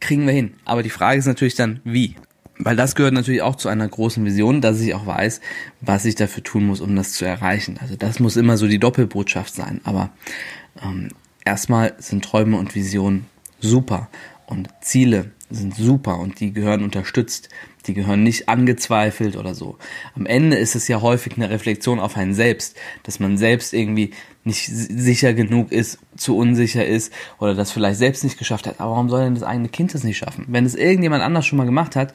Kriegen 0.01 0.27
wir 0.27 0.35
hin. 0.35 0.53
Aber 0.67 0.83
die 0.83 0.91
Frage 0.91 1.19
ist 1.19 1.25
natürlich 1.25 1.55
dann, 1.55 1.81
wie? 1.83 2.15
Weil 2.59 2.77
das 2.77 2.95
gehört 2.95 3.15
natürlich 3.15 3.41
auch 3.41 3.57
zu 3.57 3.71
einer 3.71 3.89
großen 3.89 4.23
Vision, 4.23 4.61
dass 4.61 4.79
ich 4.83 4.93
auch 4.93 5.07
weiß, 5.07 5.41
was 5.81 6.05
ich 6.05 6.15
dafür 6.15 6.43
tun 6.43 6.67
muss, 6.67 6.83
um 6.83 6.95
das 6.95 7.15
zu 7.15 7.25
erreichen. 7.25 7.79
Also 7.81 7.97
das 7.97 8.21
muss 8.21 8.37
immer 8.37 8.59
so 8.59 8.69
die 8.69 8.79
Doppelbotschaft 8.79 9.55
sein. 9.55 9.81
Aber 9.85 10.11
ähm, 10.83 11.09
erstmal 11.47 11.95
sind 11.97 12.23
Träume 12.23 12.59
und 12.59 12.75
Visionen 12.75 13.25
super 13.61 14.11
und 14.45 14.69
Ziele 14.83 15.31
sind 15.49 15.75
super 15.75 16.19
und 16.19 16.41
die 16.41 16.53
gehören 16.53 16.85
unterstützt. 16.85 17.49
Die 17.87 17.95
gehören 17.95 18.23
nicht 18.23 18.49
angezweifelt 18.49 19.37
oder 19.37 19.55
so. 19.55 19.79
Am 20.15 20.27
Ende 20.27 20.57
ist 20.57 20.75
es 20.75 20.87
ja 20.89 21.01
häufig 21.01 21.37
eine 21.37 21.49
Reflexion 21.49 21.99
auf 21.99 22.17
einen 22.17 22.35
selbst, 22.35 22.77
dass 23.05 23.21
man 23.21 23.39
selbst 23.39 23.73
irgendwie 23.73 24.13
nicht 24.45 24.67
sicher 24.67 25.35
genug 25.35 25.73
ist, 25.73 25.99
zu 26.17 26.37
unsicher 26.37 26.85
ist 26.85 27.13
oder 27.39 27.55
das 27.55 27.73
vielleicht 27.73 27.99
selbst 27.99 28.25
nicht 28.25 28.39
geschafft 28.39 28.67
hat. 28.67 28.81
Aber 28.81 28.93
warum 28.93 29.09
soll 29.09 29.25
denn 29.25 29.35
das 29.35 29.43
eigene 29.43 29.69
Kind 29.69 29.95
das 29.95 30.05
nicht 30.05 30.19
schaffen? 30.19 30.47
Wenn 30.49 30.67
es 30.67 30.75
irgendjemand 30.75 31.23
anders 31.23 31.47
schon 31.47 31.59
mal 31.59 31.65
gemacht 31.65 31.97
hat, 31.97 32.13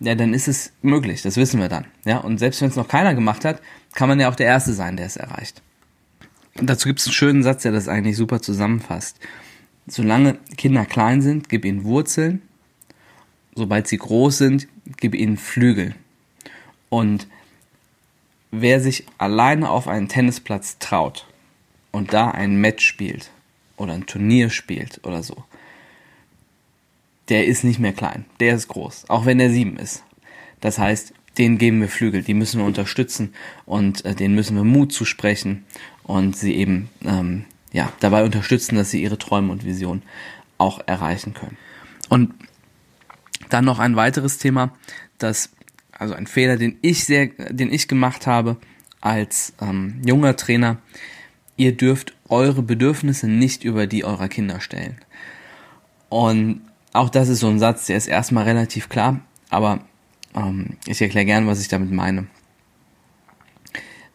ja, 0.00 0.14
dann 0.14 0.34
ist 0.34 0.48
es 0.48 0.72
möglich. 0.82 1.22
Das 1.22 1.36
wissen 1.36 1.60
wir 1.60 1.68
dann. 1.68 1.86
Ja, 2.04 2.18
und 2.18 2.38
selbst 2.38 2.60
wenn 2.60 2.68
es 2.68 2.76
noch 2.76 2.88
keiner 2.88 3.14
gemacht 3.14 3.44
hat, 3.44 3.60
kann 3.94 4.08
man 4.08 4.20
ja 4.20 4.28
auch 4.28 4.34
der 4.34 4.46
Erste 4.46 4.72
sein, 4.72 4.96
der 4.96 5.06
es 5.06 5.16
erreicht. 5.16 5.62
Und 6.58 6.68
dazu 6.68 6.88
gibt 6.88 7.00
es 7.00 7.06
einen 7.06 7.14
schönen 7.14 7.42
Satz, 7.42 7.62
der 7.62 7.72
das 7.72 7.88
eigentlich 7.88 8.16
super 8.16 8.40
zusammenfasst. 8.40 9.18
Solange 9.86 10.38
Kinder 10.56 10.84
klein 10.84 11.20
sind, 11.20 11.48
gib 11.48 11.64
ihnen 11.64 11.84
Wurzeln. 11.84 12.42
Sobald 13.54 13.86
sie 13.86 13.98
groß 13.98 14.38
sind, 14.38 14.68
gib 14.96 15.14
ihnen 15.14 15.36
Flügel. 15.36 15.94
Und 16.88 17.26
wer 18.50 18.80
sich 18.80 19.06
alleine 19.18 19.70
auf 19.70 19.88
einen 19.88 20.08
Tennisplatz 20.08 20.78
traut 20.78 21.26
und 21.92 22.12
da 22.12 22.30
ein 22.30 22.56
Match 22.56 22.84
spielt 22.84 23.30
oder 23.76 23.92
ein 23.92 24.06
Turnier 24.06 24.50
spielt 24.50 25.00
oder 25.04 25.22
so, 25.22 25.44
der 27.28 27.46
ist 27.46 27.64
nicht 27.64 27.78
mehr 27.78 27.92
klein, 27.92 28.26
der 28.40 28.54
ist 28.54 28.68
groß, 28.68 29.08
auch 29.08 29.26
wenn 29.26 29.40
er 29.40 29.50
sieben 29.50 29.76
ist. 29.76 30.04
Das 30.60 30.78
heißt, 30.78 31.14
den 31.38 31.58
geben 31.58 31.80
wir 31.80 31.88
Flügel, 31.88 32.22
die 32.22 32.34
müssen 32.34 32.60
wir 32.60 32.66
unterstützen 32.66 33.34
und 33.66 34.04
äh, 34.04 34.14
denen 34.14 34.34
müssen 34.34 34.56
wir 34.56 34.64
Mut 34.64 34.92
zusprechen 34.92 35.64
und 36.04 36.36
sie 36.36 36.54
eben 36.54 36.90
ähm, 37.04 37.44
ja, 37.72 37.92
dabei 38.00 38.24
unterstützen, 38.24 38.76
dass 38.76 38.90
sie 38.90 39.02
ihre 39.02 39.18
Träume 39.18 39.50
und 39.50 39.64
Visionen 39.64 40.02
auch 40.58 40.80
erreichen 40.86 41.34
können. 41.34 41.56
Und 42.08 42.34
dann 43.48 43.64
noch 43.64 43.78
ein 43.78 43.96
weiteres 43.96 44.38
Thema, 44.38 44.72
das, 45.18 45.50
also 45.92 46.14
ein 46.14 46.26
Fehler, 46.26 46.56
den 46.56 46.78
ich 46.82 47.04
sehr, 47.04 47.26
den 47.26 47.72
ich 47.72 47.88
gemacht 47.88 48.26
habe 48.26 48.56
als 49.00 49.52
ähm, 49.60 50.00
junger 50.04 50.36
Trainer. 50.36 50.78
Ihr 51.56 51.76
dürft 51.76 52.14
eure 52.28 52.62
Bedürfnisse 52.62 53.28
nicht 53.28 53.64
über 53.64 53.86
die 53.86 54.04
eurer 54.04 54.28
Kinder 54.28 54.60
stellen. 54.60 54.96
Und 56.08 56.62
auch 56.92 57.10
das 57.10 57.28
ist 57.28 57.40
so 57.40 57.48
ein 57.48 57.58
Satz, 57.58 57.86
der 57.86 57.96
ist 57.96 58.06
erstmal 58.06 58.44
relativ 58.44 58.88
klar, 58.88 59.20
aber 59.50 59.80
ähm, 60.34 60.76
ich 60.86 61.00
erkläre 61.02 61.26
gern, 61.26 61.46
was 61.46 61.60
ich 61.60 61.68
damit 61.68 61.90
meine. 61.90 62.26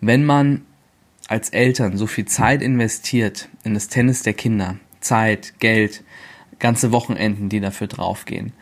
Wenn 0.02 0.26
man 0.26 0.66
als 1.28 1.50
Eltern 1.50 1.98
so 1.98 2.08
viel 2.08 2.26
Zeit 2.26 2.62
investiert 2.62 3.50
in 3.64 3.74
das 3.74 3.90
Tennis 3.90 4.24
der 4.24 4.34
Kinder, 4.34 4.78
Zeit, 5.00 5.54
Geld, 5.60 6.04
ganze 6.58 6.92
Wochenenden, 6.92 7.50
die 7.50 7.60
dafür 7.60 7.88
draufgehen, 7.88 8.54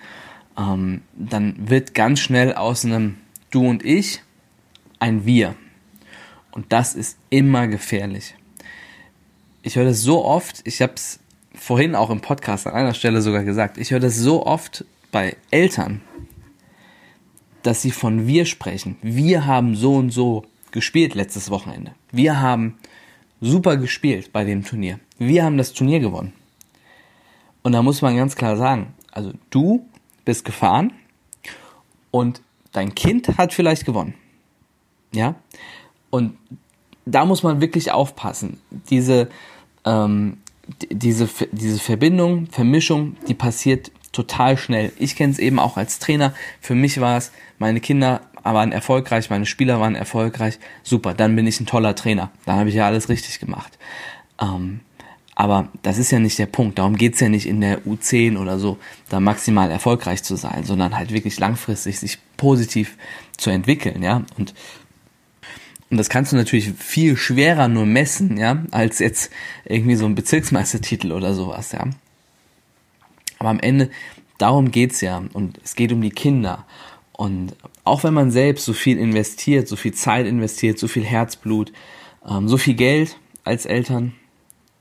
ähm, 0.58 1.02
dann 1.16 1.70
wird 1.70 1.94
ganz 1.94 2.20
schnell 2.20 2.54
aus 2.54 2.84
einem 2.84 3.18
Du 3.50 3.68
und 3.68 3.86
ich 3.86 4.22
ein 5.00 5.26
Wir. 5.26 5.56
Und 6.52 6.74
das 6.74 6.96
ist 6.96 7.18
immer 7.30 7.68
gefährlich. 7.68 8.36
Ich 9.62 9.76
höre 9.76 9.86
das 9.86 10.02
so 10.02 10.26
oft, 10.26 10.62
ich 10.66 10.82
habe 10.82 10.94
es 10.96 11.20
vorhin 11.54 11.96
auch 11.96 12.10
im 12.10 12.22
Podcast 12.22 12.68
an 12.68 12.74
einer 12.74 12.94
Stelle 12.94 13.22
sogar 13.22 13.44
gesagt, 13.44 13.78
ich 13.78 13.92
höre 13.92 14.00
das 14.00 14.18
so 14.18 14.46
oft 14.46 14.86
bei 15.12 15.38
Eltern, 15.52 16.02
dass 17.64 17.82
sie 17.82 17.92
von 17.92 18.28
wir 18.28 18.46
sprechen. 18.46 18.98
Wir 19.02 19.46
haben 19.46 19.76
so 19.76 19.96
und 19.96 20.12
so 20.12 20.46
gespielt 20.72 21.16
letztes 21.16 21.50
Wochenende. 21.50 21.94
Wir 22.12 22.40
haben 22.40 22.78
super 23.42 23.78
gespielt 23.78 24.32
bei 24.32 24.44
dem 24.44 24.64
Turnier. 24.64 25.00
Wir 25.18 25.44
haben 25.44 25.58
das 25.58 25.74
Turnier 25.74 26.00
gewonnen. 26.00 26.34
Und 27.62 27.74
da 27.74 27.82
muss 27.82 28.02
man 28.02 28.16
ganz 28.16 28.36
klar 28.36 28.56
sagen, 28.58 28.94
also 29.12 29.34
du 29.50 29.88
bist 30.28 30.44
gefahren 30.44 30.92
und 32.12 32.42
dein 32.74 32.94
Kind 32.94 33.38
hat 33.38 33.54
vielleicht 33.54 33.86
gewonnen. 33.86 34.14
Ja? 35.14 35.36
Und 36.10 36.38
da 37.06 37.24
muss 37.24 37.44
man 37.44 37.62
wirklich 37.62 37.92
aufpassen. 37.92 38.60
Diese, 38.90 39.30
ähm, 39.86 40.38
diese, 40.92 41.30
diese 41.54 41.80
Verbindung, 41.80 42.48
Vermischung, 42.48 43.16
die 43.30 43.34
passiert 43.34 43.90
total 44.12 44.58
schnell. 44.58 44.92
Ich 45.00 45.16
kenne 45.16 45.32
es 45.32 45.40
eben 45.40 45.60
auch 45.60 45.78
als 45.78 46.00
Trainer. 46.00 46.34
Für 46.60 46.76
mich 46.76 47.00
war 47.00 47.16
es, 47.16 47.32
meine 47.58 47.80
Kinder 47.80 48.20
waren 48.44 48.74
erfolgreich, 48.74 49.30
meine 49.30 49.46
Spieler 49.46 49.80
waren 49.80 49.96
erfolgreich. 49.96 50.60
Super, 50.84 51.14
dann 51.14 51.38
bin 51.38 51.48
ich 51.48 51.62
ein 51.62 51.66
toller 51.66 51.96
Trainer. 51.96 52.32
Dann 52.46 52.58
habe 52.58 52.68
ich 52.68 52.76
ja 52.76 52.86
alles 52.86 53.08
richtig 53.08 53.40
gemacht. 53.40 53.78
Ähm, 54.42 54.82
aber 55.40 55.68
das 55.84 56.00
ist 56.00 56.10
ja 56.10 56.18
nicht 56.18 56.40
der 56.40 56.48
Punkt. 56.48 56.80
Darum 56.80 56.96
geht's 56.96 57.20
ja 57.20 57.30
nicht 57.30 57.46
in 57.46 57.62
der 57.62 57.84
U10 57.84 58.40
oder 58.40 58.58
so, 58.58 58.80
da 59.08 59.20
maximal 59.20 59.70
erfolgreich 59.70 60.24
zu 60.24 60.36
sein, 60.36 60.64
sondern 60.64 60.98
halt 60.98 61.14
wirklich 61.14 61.38
langfristig 61.38 62.00
sich 62.00 62.18
positiv 62.38 62.98
zu 63.38 63.52
entwickeln, 63.52 64.02
ja. 64.02 64.24
Und, 64.40 64.56
und 65.92 65.98
das 65.98 66.10
kannst 66.10 66.32
du 66.32 66.38
natürlich 66.38 66.72
viel 66.72 67.16
schwerer 67.18 67.68
nur 67.68 67.86
messen, 67.86 68.38
ja, 68.38 68.64
als 68.72 68.98
jetzt 68.98 69.32
irgendwie 69.64 69.96
so 69.96 70.08
ein 70.08 70.16
Bezirksmeistertitel 70.16 71.12
oder 71.12 71.36
sowas, 71.36 71.72
ja. 71.72 71.86
Aber 73.38 73.50
am 73.50 73.60
Ende, 73.60 73.92
darum 74.40 74.72
geht's 74.72 75.02
ja. 75.02 75.22
Und 75.34 75.60
es 75.64 75.76
geht 75.76 75.92
um 75.92 76.02
die 76.02 76.10
Kinder. 76.10 76.66
Und 77.12 77.56
auch 77.84 78.04
wenn 78.04 78.16
man 78.16 78.32
selbst 78.32 78.66
so 78.66 78.74
viel 78.74 78.98
investiert, 78.98 79.68
so 79.68 79.76
viel 79.76 79.94
Zeit 79.94 80.26
investiert, 80.26 80.80
so 80.80 80.88
viel 80.88 81.06
Herzblut, 81.06 81.74
ähm, 82.28 82.48
so 82.48 82.58
viel 82.58 82.74
Geld 82.74 83.20
als 83.44 83.68
Eltern, 83.68 84.16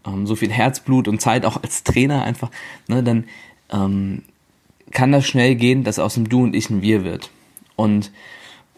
ähm, 0.06 0.26
so 0.26 0.36
viel 0.36 0.50
Herzblut 0.50 1.08
und 1.08 1.20
Zeit 1.20 1.44
auch 1.44 1.62
als 1.62 1.84
Trainer 1.84 2.22
einfach, 2.22 2.50
ne, 2.88 3.02
dann 3.02 3.24
ähm, 3.70 4.22
kann 4.90 5.12
das 5.12 5.26
schnell 5.26 5.56
gehen, 5.56 5.84
dass 5.84 5.98
aus 5.98 6.14
dem 6.14 6.28
Du 6.28 6.42
und 6.42 6.54
Ich 6.54 6.70
ein 6.70 6.82
Wir 6.82 7.04
wird. 7.04 7.30
Und 7.74 8.12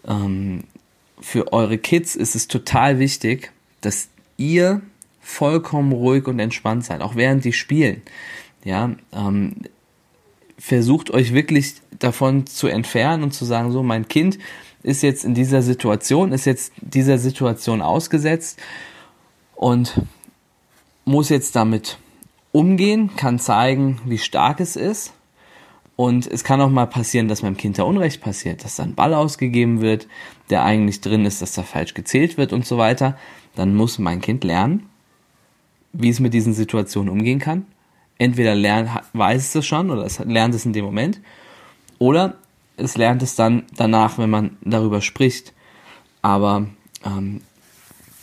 ähm, 0.06 0.64
für 1.20 1.52
eure 1.52 1.78
Kids 1.78 2.16
ist 2.16 2.34
es 2.34 2.48
total 2.48 2.98
wichtig, 2.98 3.52
dass 3.80 4.08
ihr 4.36 4.80
vollkommen 5.20 5.92
ruhig 5.92 6.26
und 6.26 6.38
entspannt 6.38 6.84
seid, 6.84 7.02
auch 7.02 7.16
während 7.16 7.44
die 7.44 7.52
spielen. 7.52 8.02
Ja, 8.64 8.92
ähm, 9.12 9.56
versucht 10.58 11.10
euch 11.10 11.32
wirklich 11.32 11.74
davon 11.98 12.46
zu 12.46 12.66
entfernen 12.66 13.22
und 13.22 13.32
zu 13.32 13.44
sagen, 13.44 13.70
so, 13.70 13.82
mein 13.82 14.08
Kind 14.08 14.38
ist 14.82 15.02
jetzt 15.02 15.24
in 15.24 15.34
dieser 15.34 15.62
Situation, 15.62 16.32
ist 16.32 16.46
jetzt 16.46 16.72
dieser 16.80 17.18
Situation 17.18 17.82
ausgesetzt 17.82 18.58
und 19.54 20.00
muss 21.08 21.30
jetzt 21.30 21.56
damit 21.56 21.98
umgehen, 22.52 23.10
kann 23.16 23.38
zeigen, 23.38 24.00
wie 24.04 24.18
stark 24.18 24.60
es 24.60 24.76
ist. 24.76 25.14
Und 25.96 26.26
es 26.28 26.44
kann 26.44 26.60
auch 26.60 26.70
mal 26.70 26.86
passieren, 26.86 27.26
dass 27.26 27.42
meinem 27.42 27.56
Kind 27.56 27.78
da 27.78 27.82
Unrecht 27.82 28.20
passiert, 28.20 28.62
dass 28.62 28.76
da 28.76 28.84
ein 28.84 28.94
Ball 28.94 29.14
ausgegeben 29.14 29.80
wird, 29.80 30.06
der 30.50 30.64
eigentlich 30.64 31.00
drin 31.00 31.24
ist, 31.24 31.42
dass 31.42 31.52
da 31.52 31.62
falsch 31.62 31.94
gezählt 31.94 32.36
wird 32.36 32.52
und 32.52 32.66
so 32.66 32.78
weiter. 32.78 33.18
Dann 33.56 33.74
muss 33.74 33.98
mein 33.98 34.20
Kind 34.20 34.44
lernen, 34.44 34.88
wie 35.92 36.10
es 36.10 36.20
mit 36.20 36.34
diesen 36.34 36.52
Situationen 36.52 37.10
umgehen 37.10 37.40
kann. 37.40 37.66
Entweder 38.18 38.54
lernt, 38.54 38.90
weiß 39.12 39.42
es 39.42 39.52
das 39.52 39.66
schon 39.66 39.90
oder 39.90 40.04
es 40.04 40.18
lernt 40.20 40.54
es 40.54 40.66
in 40.66 40.72
dem 40.72 40.84
Moment. 40.84 41.20
Oder 41.98 42.36
es 42.76 42.96
lernt 42.96 43.22
es 43.22 43.34
dann 43.34 43.64
danach, 43.74 44.18
wenn 44.18 44.30
man 44.30 44.56
darüber 44.60 45.00
spricht. 45.00 45.52
Aber 46.22 46.66
ähm, 47.04 47.40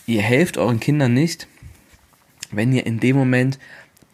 ihr 0.06 0.22
helft 0.22 0.58
euren 0.58 0.80
Kindern 0.80 1.14
nicht, 1.14 1.48
wenn 2.56 2.72
ihr 2.74 2.86
in 2.86 3.00
dem 3.00 3.16
Moment 3.16 3.60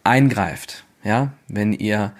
eingreift, 0.04 0.84
ja, 1.04 1.32
wenn 1.48 1.72
ihr 1.72 2.12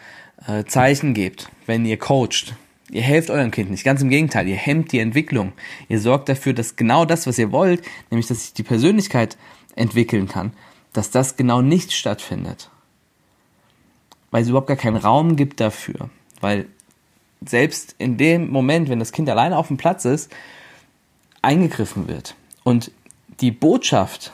äh, 0.46 0.64
Zeichen 0.64 1.14
gebt, 1.14 1.48
wenn 1.66 1.85
ihr 1.85 1.98
coacht. 1.98 2.54
Ihr 2.90 3.02
helft 3.02 3.30
eurem 3.30 3.50
Kind 3.50 3.70
nicht, 3.70 3.85
ganz 3.85 4.02
im 4.02 4.11
Gegenteil, 4.11 4.46
ihr 4.48 4.56
hemmt 4.56 4.92
die 4.92 4.98
Entwicklung. 4.98 5.52
Ihr 5.88 5.98
sorgt 5.98 6.28
dafür, 6.28 6.52
dass 6.52 6.76
genau 6.76 7.06
das, 7.06 7.26
was 7.26 7.38
ihr 7.38 7.50
wollt, 7.50 7.82
nämlich 8.11 8.26
dass 8.26 8.42
sich 8.42 8.52
die 8.52 8.62
Persönlichkeit 8.62 9.38
entwickeln 9.76 10.28
kann, 10.28 10.52
dass 10.92 11.11
das 11.11 11.37
genau 11.37 11.62
nicht 11.62 11.92
stattfindet. 11.92 12.70
Weil 14.30 14.42
es 14.42 14.48
überhaupt 14.48 14.68
gar 14.68 14.76
keinen 14.76 14.96
Raum 14.96 15.37
gibt 15.37 15.61
dafür. 15.61 16.11
Weil 16.40 16.66
selbst 17.46 17.94
in 17.98 18.18
dem 18.18 18.50
Moment, 18.50 18.90
wenn 18.90 18.98
das 18.98 19.12
Kind 19.12 19.28
alleine 19.30 19.56
auf 19.56 19.68
dem 19.68 19.78
Platz 19.78 20.04
ist, 20.04 20.30
eingegriffen 21.40 22.08
wird. 22.08 22.35
Und 22.62 22.90
die 23.40 23.50
Botschaft, 23.50 24.32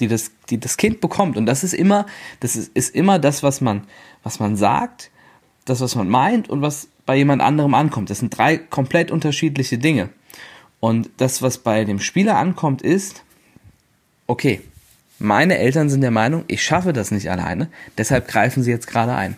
die 0.00 0.08
das, 0.08 0.32
die 0.48 0.58
das 0.58 0.76
Kind 0.76 1.00
bekommt, 1.00 1.36
und 1.36 1.46
das 1.46 1.62
ist 1.62 1.74
immer, 1.74 2.06
das 2.40 2.56
ist, 2.56 2.74
ist 2.74 2.94
immer 2.94 3.18
das, 3.18 3.42
was 3.42 3.60
man, 3.60 3.82
was 4.22 4.40
man 4.40 4.56
sagt, 4.56 5.10
das, 5.64 5.80
was 5.80 5.94
man 5.94 6.08
meint 6.08 6.48
und 6.48 6.62
was 6.62 6.88
bei 7.06 7.16
jemand 7.16 7.42
anderem 7.42 7.74
ankommt. 7.74 8.10
Das 8.10 8.18
sind 8.18 8.36
drei 8.36 8.56
komplett 8.56 9.10
unterschiedliche 9.10 9.78
Dinge. 9.78 10.10
Und 10.80 11.10
das, 11.18 11.42
was 11.42 11.58
bei 11.58 11.84
dem 11.84 12.00
Spieler 12.00 12.36
ankommt, 12.36 12.82
ist, 12.82 13.22
okay, 14.26 14.62
meine 15.18 15.58
Eltern 15.58 15.90
sind 15.90 16.00
der 16.00 16.10
Meinung, 16.10 16.44
ich 16.46 16.62
schaffe 16.62 16.92
das 16.92 17.10
nicht 17.10 17.30
alleine, 17.30 17.68
deshalb 17.98 18.26
greifen 18.26 18.62
sie 18.62 18.70
jetzt 18.70 18.86
gerade 18.86 19.14
ein. 19.14 19.36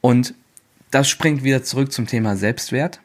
Und 0.00 0.34
das 0.90 1.08
springt 1.08 1.42
wieder 1.42 1.64
zurück 1.64 1.90
zum 1.90 2.06
Thema 2.06 2.36
Selbstwert. 2.36 3.00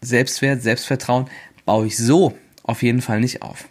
Selbstwert, 0.00 0.62
Selbstvertrauen 0.62 1.28
baue 1.64 1.86
ich 1.86 1.96
so 1.96 2.38
auf 2.68 2.82
jeden 2.82 3.02
Fall 3.02 3.20
nicht 3.20 3.42
auf. 3.42 3.68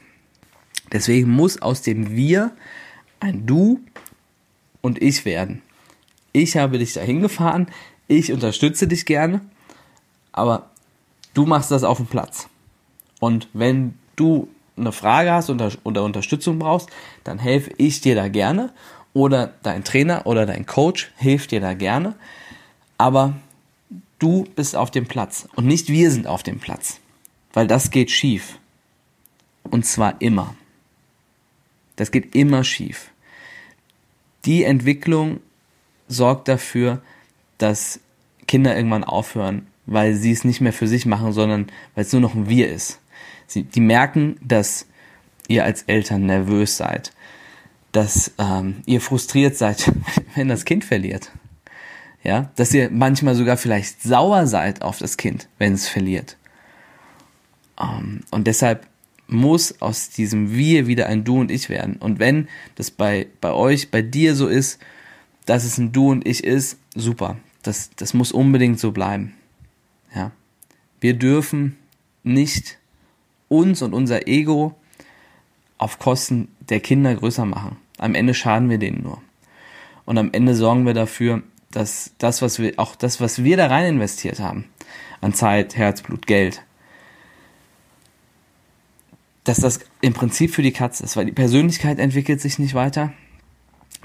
Deswegen 0.91 1.31
muss 1.31 1.61
aus 1.61 1.81
dem 1.81 2.15
Wir 2.15 2.51
ein 3.19 3.45
Du 3.45 3.79
und 4.81 5.01
ich 5.01 5.25
werden. 5.25 5.61
Ich 6.33 6.57
habe 6.57 6.77
dich 6.77 6.93
dahin 6.93 7.21
gefahren, 7.21 7.67
ich 8.07 8.31
unterstütze 8.31 8.87
dich 8.87 9.05
gerne, 9.05 9.41
aber 10.31 10.69
du 11.33 11.45
machst 11.45 11.71
das 11.71 11.83
auf 11.83 11.97
dem 11.97 12.07
Platz. 12.07 12.47
Und 13.19 13.47
wenn 13.53 13.95
du 14.15 14.47
eine 14.75 14.91
Frage 14.91 15.31
hast 15.31 15.49
oder, 15.49 15.71
oder 15.83 16.03
Unterstützung 16.03 16.59
brauchst, 16.59 16.89
dann 17.23 17.39
helfe 17.39 17.71
ich 17.77 18.01
dir 18.01 18.15
da 18.15 18.27
gerne 18.27 18.71
oder 19.13 19.53
dein 19.63 19.83
Trainer 19.83 20.27
oder 20.27 20.45
dein 20.45 20.65
Coach 20.65 21.11
hilft 21.17 21.51
dir 21.51 21.59
da 21.61 21.73
gerne 21.73 22.15
aber 22.97 23.35
du 24.19 24.45
bist 24.55 24.75
auf 24.75 24.91
dem 24.91 25.05
Platz 25.05 25.47
und 25.55 25.65
nicht 25.65 25.89
wir 25.89 26.11
sind 26.11 26.27
auf 26.27 26.43
dem 26.43 26.59
Platz, 26.59 26.99
weil 27.53 27.67
das 27.67 27.91
geht 27.91 28.11
schief. 28.11 28.59
Und 29.67 29.85
zwar 29.85 30.21
immer. 30.21 30.55
Das 31.95 32.11
geht 32.11 32.35
immer 32.35 32.63
schief. 32.63 33.11
Die 34.45 34.63
Entwicklung 34.63 35.39
sorgt 36.07 36.47
dafür, 36.47 37.01
dass 37.57 37.99
Kinder 38.47 38.75
irgendwann 38.75 39.03
aufhören, 39.03 39.67
weil 39.85 40.15
sie 40.15 40.31
es 40.31 40.43
nicht 40.43 40.61
mehr 40.61 40.73
für 40.73 40.87
sich 40.87 41.05
machen, 41.05 41.33
sondern 41.33 41.67
weil 41.95 42.05
es 42.05 42.13
nur 42.13 42.21
noch 42.21 42.35
ein 42.35 42.49
Wir 42.49 42.71
ist. 42.71 42.99
Sie, 43.47 43.63
die 43.63 43.81
merken, 43.81 44.37
dass 44.41 44.85
ihr 45.47 45.63
als 45.63 45.83
Eltern 45.83 46.25
nervös 46.25 46.77
seid, 46.77 47.11
dass 47.91 48.31
ähm, 48.37 48.81
ihr 48.85 49.01
frustriert 49.01 49.57
seid, 49.57 49.91
wenn 50.35 50.49
das 50.49 50.65
Kind 50.65 50.85
verliert 50.85 51.31
ja, 52.27 52.51
dass 52.57 52.73
ihr 52.73 52.89
manchmal 52.91 53.35
sogar 53.35 53.55
vielleicht 53.55 54.01
sauer 54.01 54.47
seid 54.47 54.81
auf 54.81 54.99
das 54.99 55.15
Kind, 55.15 55.47
wenn 55.59 55.73
es 55.73 55.87
verliert. 55.87 56.35
Ähm, 57.79 58.21
und 58.31 58.47
deshalb 58.47 58.85
muss 59.27 59.81
aus 59.81 60.09
diesem 60.09 60.53
Wir 60.55 60.87
wieder 60.87 61.07
ein 61.07 61.23
Du 61.23 61.39
und 61.39 61.51
Ich 61.51 61.69
werden. 61.69 61.97
Und 61.97 62.19
wenn 62.19 62.47
das 62.75 62.91
bei, 62.91 63.27
bei 63.41 63.51
euch, 63.51 63.91
bei 63.91 64.01
dir 64.01 64.35
so 64.35 64.47
ist, 64.47 64.79
dass 65.45 65.63
es 65.63 65.77
ein 65.77 65.91
Du 65.91 66.11
und 66.11 66.27
Ich 66.27 66.43
ist, 66.43 66.77
super. 66.95 67.37
Das, 67.63 67.89
das 67.95 68.13
muss 68.13 68.31
unbedingt 68.31 68.79
so 68.79 68.91
bleiben. 68.91 69.33
Ja. 70.15 70.31
Wir 70.99 71.13
dürfen 71.13 71.77
nicht 72.23 72.77
uns 73.49 73.81
und 73.81 73.93
unser 73.93 74.27
Ego 74.27 74.75
auf 75.77 75.99
Kosten 75.99 76.47
der 76.59 76.79
Kinder 76.79 77.13
größer 77.15 77.45
machen. 77.45 77.77
Am 77.97 78.15
Ende 78.15 78.33
schaden 78.33 78.69
wir 78.69 78.77
denen 78.77 79.03
nur. 79.03 79.21
Und 80.05 80.17
am 80.17 80.31
Ende 80.31 80.55
sorgen 80.55 80.85
wir 80.85 80.93
dafür, 80.93 81.43
dass 81.71 82.11
das, 82.17 82.41
was 82.41 82.59
wir, 82.59 82.73
auch 82.77 82.95
das, 82.95 83.19
was 83.19 83.43
wir 83.43 83.57
da 83.57 83.67
rein 83.67 83.85
investiert 83.85 84.39
haben, 84.39 84.65
an 85.21 85.33
Zeit, 85.33 85.75
Herzblut, 85.75 86.27
Geld, 86.27 86.63
dass 89.47 89.59
das 89.59 89.79
im 90.01 90.13
Prinzip 90.13 90.53
für 90.53 90.61
die 90.61 90.73
Katze 90.73 91.05
ist, 91.05 91.15
weil 91.15 91.25
die 91.25 91.31
Persönlichkeit 91.31 91.99
entwickelt 91.99 92.41
sich 92.41 92.59
nicht 92.59 92.73
weiter. 92.73 93.13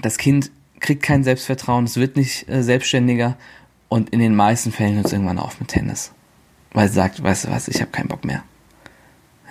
Das 0.01 0.17
Kind 0.17 0.51
kriegt 0.79 1.03
kein 1.03 1.25
Selbstvertrauen, 1.25 1.83
es 1.83 1.97
wird 1.97 2.15
nicht 2.15 2.47
äh, 2.47 2.63
selbstständiger 2.63 3.37
und 3.89 4.11
in 4.11 4.19
den 4.19 4.35
meisten 4.35 4.71
Fällen 4.71 4.95
hört 4.95 5.07
es 5.07 5.11
irgendwann 5.11 5.39
auf 5.39 5.59
mit 5.59 5.69
Tennis. 5.69 6.13
Weil 6.71 6.87
es 6.87 6.93
sagt, 6.93 7.21
weißt 7.21 7.45
du 7.45 7.51
was, 7.51 7.67
ich 7.67 7.81
habe 7.81 7.91
keinen 7.91 8.07
Bock 8.07 8.23
mehr. 8.23 8.43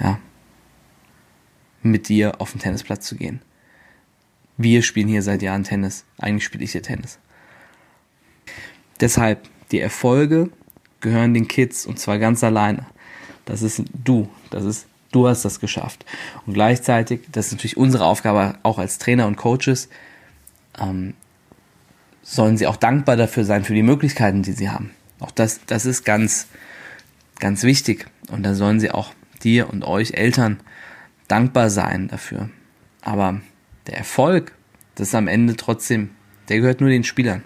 Ja. 0.00 0.18
Mit 1.82 2.08
dir 2.08 2.40
auf 2.40 2.52
den 2.52 2.60
Tennisplatz 2.60 3.06
zu 3.06 3.16
gehen. 3.16 3.42
Wir 4.56 4.82
spielen 4.82 5.08
hier 5.08 5.22
seit 5.22 5.42
Jahren 5.42 5.64
Tennis. 5.64 6.04
Eigentlich 6.18 6.44
spiele 6.44 6.64
ich 6.64 6.72
hier 6.72 6.82
Tennis. 6.82 7.18
Deshalb, 9.00 9.48
die 9.72 9.80
Erfolge 9.80 10.50
gehören 11.00 11.34
den 11.34 11.48
Kids 11.48 11.84
und 11.84 11.98
zwar 11.98 12.18
ganz 12.18 12.42
alleine. 12.42 12.86
Das 13.44 13.60
ist 13.60 13.82
du, 13.92 14.30
das 14.50 14.64
ist 14.64 14.86
du 15.12 15.28
hast 15.28 15.44
das 15.44 15.60
geschafft. 15.60 16.04
Und 16.46 16.54
gleichzeitig, 16.54 17.20
das 17.30 17.46
ist 17.46 17.52
natürlich 17.52 17.76
unsere 17.76 18.04
Aufgabe 18.04 18.54
auch 18.62 18.78
als 18.78 18.98
Trainer 18.98 19.26
und 19.26 19.36
Coaches, 19.36 19.88
ähm, 20.78 21.14
sollen 22.22 22.56
sie 22.56 22.66
auch 22.66 22.76
dankbar 22.76 23.16
dafür 23.16 23.44
sein 23.44 23.64
für 23.64 23.74
die 23.74 23.82
Möglichkeiten, 23.82 24.42
die 24.42 24.52
sie 24.52 24.70
haben. 24.70 24.90
Auch 25.20 25.30
das, 25.30 25.60
das 25.66 25.86
ist 25.86 26.04
ganz, 26.04 26.48
ganz 27.38 27.62
wichtig. 27.62 28.06
Und 28.30 28.42
da 28.44 28.54
sollen 28.54 28.80
sie 28.80 28.90
auch 28.90 29.12
dir 29.42 29.70
und 29.70 29.84
euch 29.84 30.12
Eltern 30.14 30.60
dankbar 31.28 31.70
sein 31.70 32.08
dafür. 32.08 32.50
Aber 33.02 33.40
der 33.86 33.98
Erfolg, 33.98 34.52
das 34.94 35.08
ist 35.08 35.14
am 35.14 35.28
Ende 35.28 35.56
trotzdem, 35.56 36.10
der 36.48 36.58
gehört 36.58 36.80
nur 36.80 36.90
den 36.90 37.04
Spielern 37.04 37.42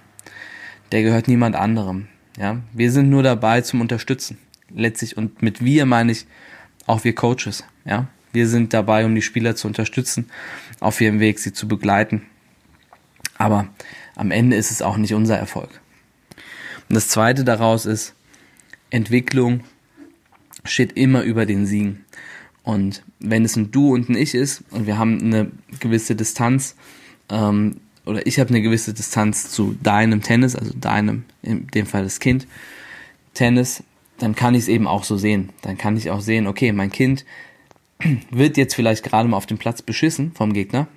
der 0.92 1.02
gehört 1.02 1.29
niemand 1.29 1.57
anderem. 1.57 2.09
Ja, 2.38 2.61
wir 2.72 2.92
sind 2.92 3.09
nur 3.09 3.22
dabei 3.22 3.62
zum 3.62 3.81
Unterstützen. 3.81 4.38
Letztlich 4.74 5.16
und 5.16 5.42
mit 5.42 5.64
wir 5.64 5.87
meine 5.87 6.12
ich 6.12 6.26
auch 6.87 7.05
wir 7.05 7.14
Coaches. 7.14 7.64
Ja, 7.85 8.09
wir 8.33 8.49
sind 8.49 8.72
dabei, 8.72 9.05
um 9.05 9.14
die 9.14 9.22
Spieler 9.22 9.57
zu 9.57 9.66
unterstützen, 9.66 10.31
auf 10.81 11.01
ihrem 11.01 11.20
Weg 11.20 11.38
sie 11.38 11.53
zu 11.53 11.68
begleiten. 11.68 12.22
Aber 13.38 13.68
am 14.14 14.31
Ende 14.31 14.57
ist 14.57 14.70
es 14.70 14.83
auch 14.83 14.96
nicht 14.96 15.14
unser 15.14 15.37
Erfolg. 15.37 15.81
Und 16.88 16.94
das 16.94 17.09
zweite 17.09 17.44
daraus 17.44 17.87
ist, 17.87 18.14
Entwicklung 18.90 19.61
steht 20.64 20.92
immer 20.92 21.22
über 21.22 21.46
den 21.46 21.66
Siegen. 21.66 22.05
Und 22.62 23.03
wenn 23.20 23.44
es 23.44 23.57
ein 23.57 23.70
Du 23.70 23.94
und 23.94 24.09
ein 24.09 24.16
Ich 24.16 24.35
ist 24.35 24.64
und 24.70 24.87
wir 24.87 24.99
haben 24.99 25.20
eine 25.20 25.51
gewisse 25.81 26.16
Distanz, 26.16 26.75
ähm, 27.29 27.81
oder 28.05 28.27
ich 28.27 28.38
habe 28.38 28.51
eine 28.51 28.62
gewisse 28.62 28.94
Distanz 28.94 29.51
zu 29.51 29.77
deinem 29.83 30.22
Tennis, 30.22 30.57
also 30.57 30.72
deinem, 30.75 31.25
in 31.42 31.66
dem 31.68 31.87
Fall 31.87 32.05
das 32.05 32.20
Kind, 32.20 32.46
Tennis, 33.35 33.83
dann 34.18 34.35
kann 34.35 34.55
ich 34.55 34.62
es 34.62 34.68
eben 34.68 34.87
auch 34.87 35.05
so 35.05 35.16
sehen. 35.16 35.50
Dann 35.62 35.76
kann 35.76 35.96
ich 35.96 36.11
auch 36.11 36.20
sehen, 36.20 36.46
okay, 36.46 36.72
mein 36.72 36.90
Kind 36.90 37.24
wird 38.31 38.57
jetzt 38.57 38.74
vielleicht 38.74 39.05
gerade 39.05 39.29
mal 39.29 39.37
auf 39.37 39.46
dem 39.46 39.59
Platz 39.59 39.83
beschissen 39.83 40.33
vom 40.33 40.52
Gegner, 40.52 40.88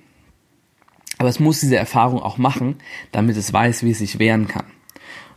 aber 1.18 1.28
es 1.28 1.38
muss 1.38 1.60
diese 1.60 1.76
Erfahrung 1.76 2.22
auch 2.22 2.38
machen, 2.38 2.76
damit 3.12 3.36
es 3.36 3.52
weiß, 3.52 3.82
wie 3.84 3.90
es 3.90 3.98
sich 3.98 4.18
wehren 4.18 4.48
kann. 4.48 4.64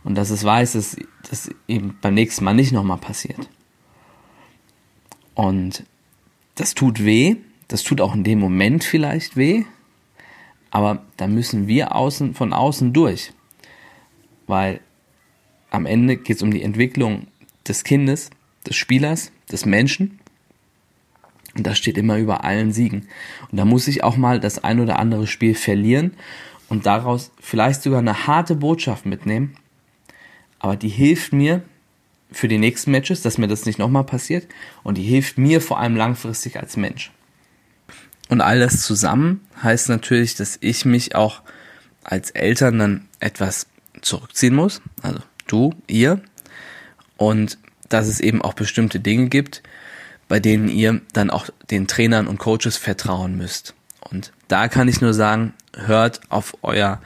Und 0.02 0.14
dass 0.14 0.30
es 0.30 0.44
weiß, 0.44 0.72
dass 0.72 0.96
das 1.28 1.50
eben 1.68 1.98
beim 2.00 2.14
nächsten 2.14 2.44
Mal 2.44 2.54
nicht 2.54 2.72
nochmal 2.72 2.98
passiert. 2.98 3.48
Und 5.34 5.84
das 6.54 6.74
tut 6.74 7.04
weh, 7.04 7.36
das 7.68 7.82
tut 7.82 8.00
auch 8.00 8.14
in 8.14 8.24
dem 8.24 8.38
Moment 8.38 8.84
vielleicht 8.84 9.36
weh, 9.36 9.64
aber 10.70 11.04
da 11.16 11.26
müssen 11.26 11.66
wir 11.66 11.94
außen, 11.94 12.34
von 12.34 12.52
außen 12.52 12.92
durch. 12.92 13.32
Weil 14.46 14.80
am 15.70 15.86
Ende 15.86 16.16
geht 16.16 16.36
es 16.36 16.42
um 16.42 16.50
die 16.50 16.62
Entwicklung 16.62 17.26
des 17.66 17.84
Kindes, 17.84 18.30
des 18.66 18.76
Spielers, 18.76 19.32
des 19.50 19.66
Menschen. 19.66 20.20
Und 21.56 21.66
das 21.66 21.78
steht 21.78 21.98
immer 21.98 22.18
über 22.18 22.44
allen 22.44 22.72
Siegen. 22.72 23.08
Und 23.50 23.58
da 23.58 23.64
muss 23.64 23.88
ich 23.88 24.02
auch 24.02 24.16
mal 24.16 24.40
das 24.40 24.62
ein 24.64 24.80
oder 24.80 24.98
andere 24.98 25.26
Spiel 25.26 25.54
verlieren 25.54 26.14
und 26.68 26.86
daraus 26.86 27.30
vielleicht 27.40 27.82
sogar 27.82 28.00
eine 28.00 28.26
harte 28.26 28.56
Botschaft 28.56 29.06
mitnehmen. 29.06 29.56
Aber 30.58 30.76
die 30.76 30.88
hilft 30.88 31.32
mir 31.32 31.62
für 32.32 32.48
die 32.48 32.58
nächsten 32.58 32.90
Matches, 32.90 33.22
dass 33.22 33.38
mir 33.38 33.48
das 33.48 33.66
nicht 33.66 33.78
nochmal 33.78 34.04
passiert. 34.04 34.46
Und 34.82 34.98
die 34.98 35.02
hilft 35.02 35.38
mir 35.38 35.60
vor 35.60 35.78
allem 35.78 35.96
langfristig 35.96 36.58
als 36.58 36.76
Mensch. 36.76 37.12
Und 38.28 38.40
all 38.40 38.58
das 38.58 38.82
zusammen 38.82 39.42
heißt 39.62 39.88
natürlich, 39.88 40.34
dass 40.34 40.58
ich 40.60 40.84
mich 40.84 41.14
auch 41.14 41.42
als 42.02 42.30
Eltern 42.30 42.78
dann 42.78 43.08
etwas 43.20 43.66
zurückziehen 44.00 44.54
muss. 44.54 44.82
Also 45.02 45.20
du, 45.46 45.74
ihr. 45.86 46.22
Und 47.16 47.58
dass 47.88 48.08
es 48.08 48.20
eben 48.20 48.42
auch 48.42 48.54
bestimmte 48.54 49.00
Dinge 49.00 49.28
gibt, 49.28 49.62
bei 50.28 50.40
denen 50.40 50.68
ihr 50.68 51.00
dann 51.12 51.30
auch 51.30 51.48
den 51.70 51.86
Trainern 51.86 52.26
und 52.26 52.38
Coaches 52.38 52.76
vertrauen 52.76 53.36
müsst. 53.36 53.74
Und 54.00 54.32
da 54.48 54.68
kann 54.68 54.88
ich 54.88 55.00
nur 55.00 55.14
sagen, 55.14 55.54
hört 55.76 56.20
auf 56.30 56.56
euer 56.62 57.00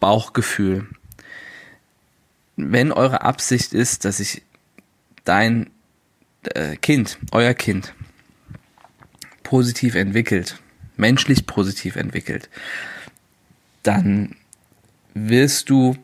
Bauchgefühl. 0.00 0.86
Wenn 2.56 2.92
eure 2.92 3.22
Absicht 3.22 3.72
ist, 3.72 4.04
dass 4.04 4.18
sich 4.18 4.42
dein 5.24 5.70
äh, 6.54 6.76
Kind, 6.76 7.18
euer 7.30 7.54
Kind, 7.54 7.94
positiv 9.42 9.94
entwickelt, 9.94 10.58
menschlich 10.96 11.46
positiv 11.46 11.96
entwickelt, 11.96 12.48
dann 13.82 14.36
wirst 15.14 15.70
du, 15.70 15.96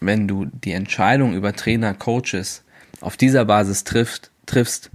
wenn 0.00 0.28
du 0.28 0.46
die 0.46 0.72
Entscheidung 0.72 1.34
über 1.34 1.54
Trainer, 1.54 1.94
Coaches 1.94 2.62
auf 3.00 3.16
dieser 3.16 3.44
Basis 3.44 3.84
trifft, 3.84 4.30
triffst, 4.46 4.90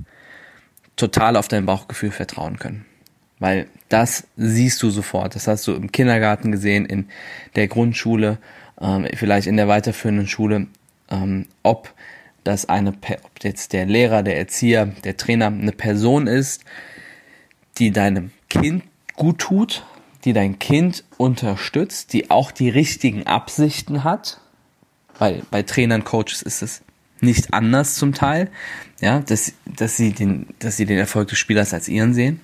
total 0.95 1.35
auf 1.37 1.47
dein 1.47 1.65
Bauchgefühl 1.65 2.11
vertrauen 2.11 2.59
können. 2.59 2.85
Weil 3.39 3.67
das 3.89 4.27
siehst 4.37 4.81
du 4.83 4.89
sofort. 4.89 5.35
Das 5.35 5.47
hast 5.47 5.67
du 5.67 5.73
im 5.73 5.91
Kindergarten 5.91 6.51
gesehen, 6.51 6.85
in 6.85 7.09
der 7.55 7.67
Grundschule, 7.67 8.37
ähm, 8.79 9.07
vielleicht 9.15 9.47
in 9.47 9.57
der 9.57 9.67
weiterführenden 9.67 10.27
Schule, 10.27 10.67
ähm, 11.09 11.47
ob 11.61 11.93
das 12.43 12.67
eine, 12.67 12.89
ob 12.89 13.43
jetzt 13.43 13.73
der 13.73 13.85
Lehrer, 13.85 14.23
der 14.23 14.37
Erzieher, 14.37 14.87
der 15.03 15.17
Trainer 15.17 15.47
eine 15.47 15.71
Person 15.71 16.27
ist, 16.27 16.63
die 17.77 17.91
deinem 17.91 18.31
Kind 18.49 18.83
gut 19.15 19.39
tut, 19.39 19.85
die 20.25 20.33
dein 20.33 20.59
Kind 20.59 21.03
unterstützt, 21.17 22.13
die 22.13 22.29
auch 22.29 22.51
die 22.51 22.69
richtigen 22.69 23.27
Absichten 23.27 24.03
hat, 24.03 24.39
weil 25.19 25.41
bei 25.51 25.63
Trainern, 25.63 26.03
Coaches 26.03 26.41
ist 26.41 26.61
es 26.61 26.81
nicht 27.23 27.53
anders 27.53 27.95
zum 27.95 28.13
Teil, 28.13 28.51
ja, 29.01 29.19
dass, 29.19 29.53
dass 29.65 29.97
sie 29.97 30.13
den, 30.13 30.47
dass 30.59 30.77
sie 30.77 30.85
den 30.85 30.97
Erfolg 30.97 31.29
des 31.29 31.39
Spielers 31.39 31.73
als 31.73 31.89
ihren 31.89 32.13
sehen. 32.13 32.41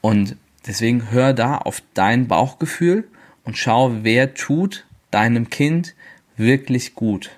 Und 0.00 0.36
deswegen 0.66 1.10
hör 1.10 1.32
da 1.32 1.58
auf 1.58 1.82
dein 1.94 2.28
Bauchgefühl 2.28 3.08
und 3.44 3.56
schau, 3.56 3.92
wer 4.02 4.34
tut 4.34 4.86
deinem 5.10 5.50
Kind 5.50 5.94
wirklich 6.36 6.94
gut. 6.94 7.30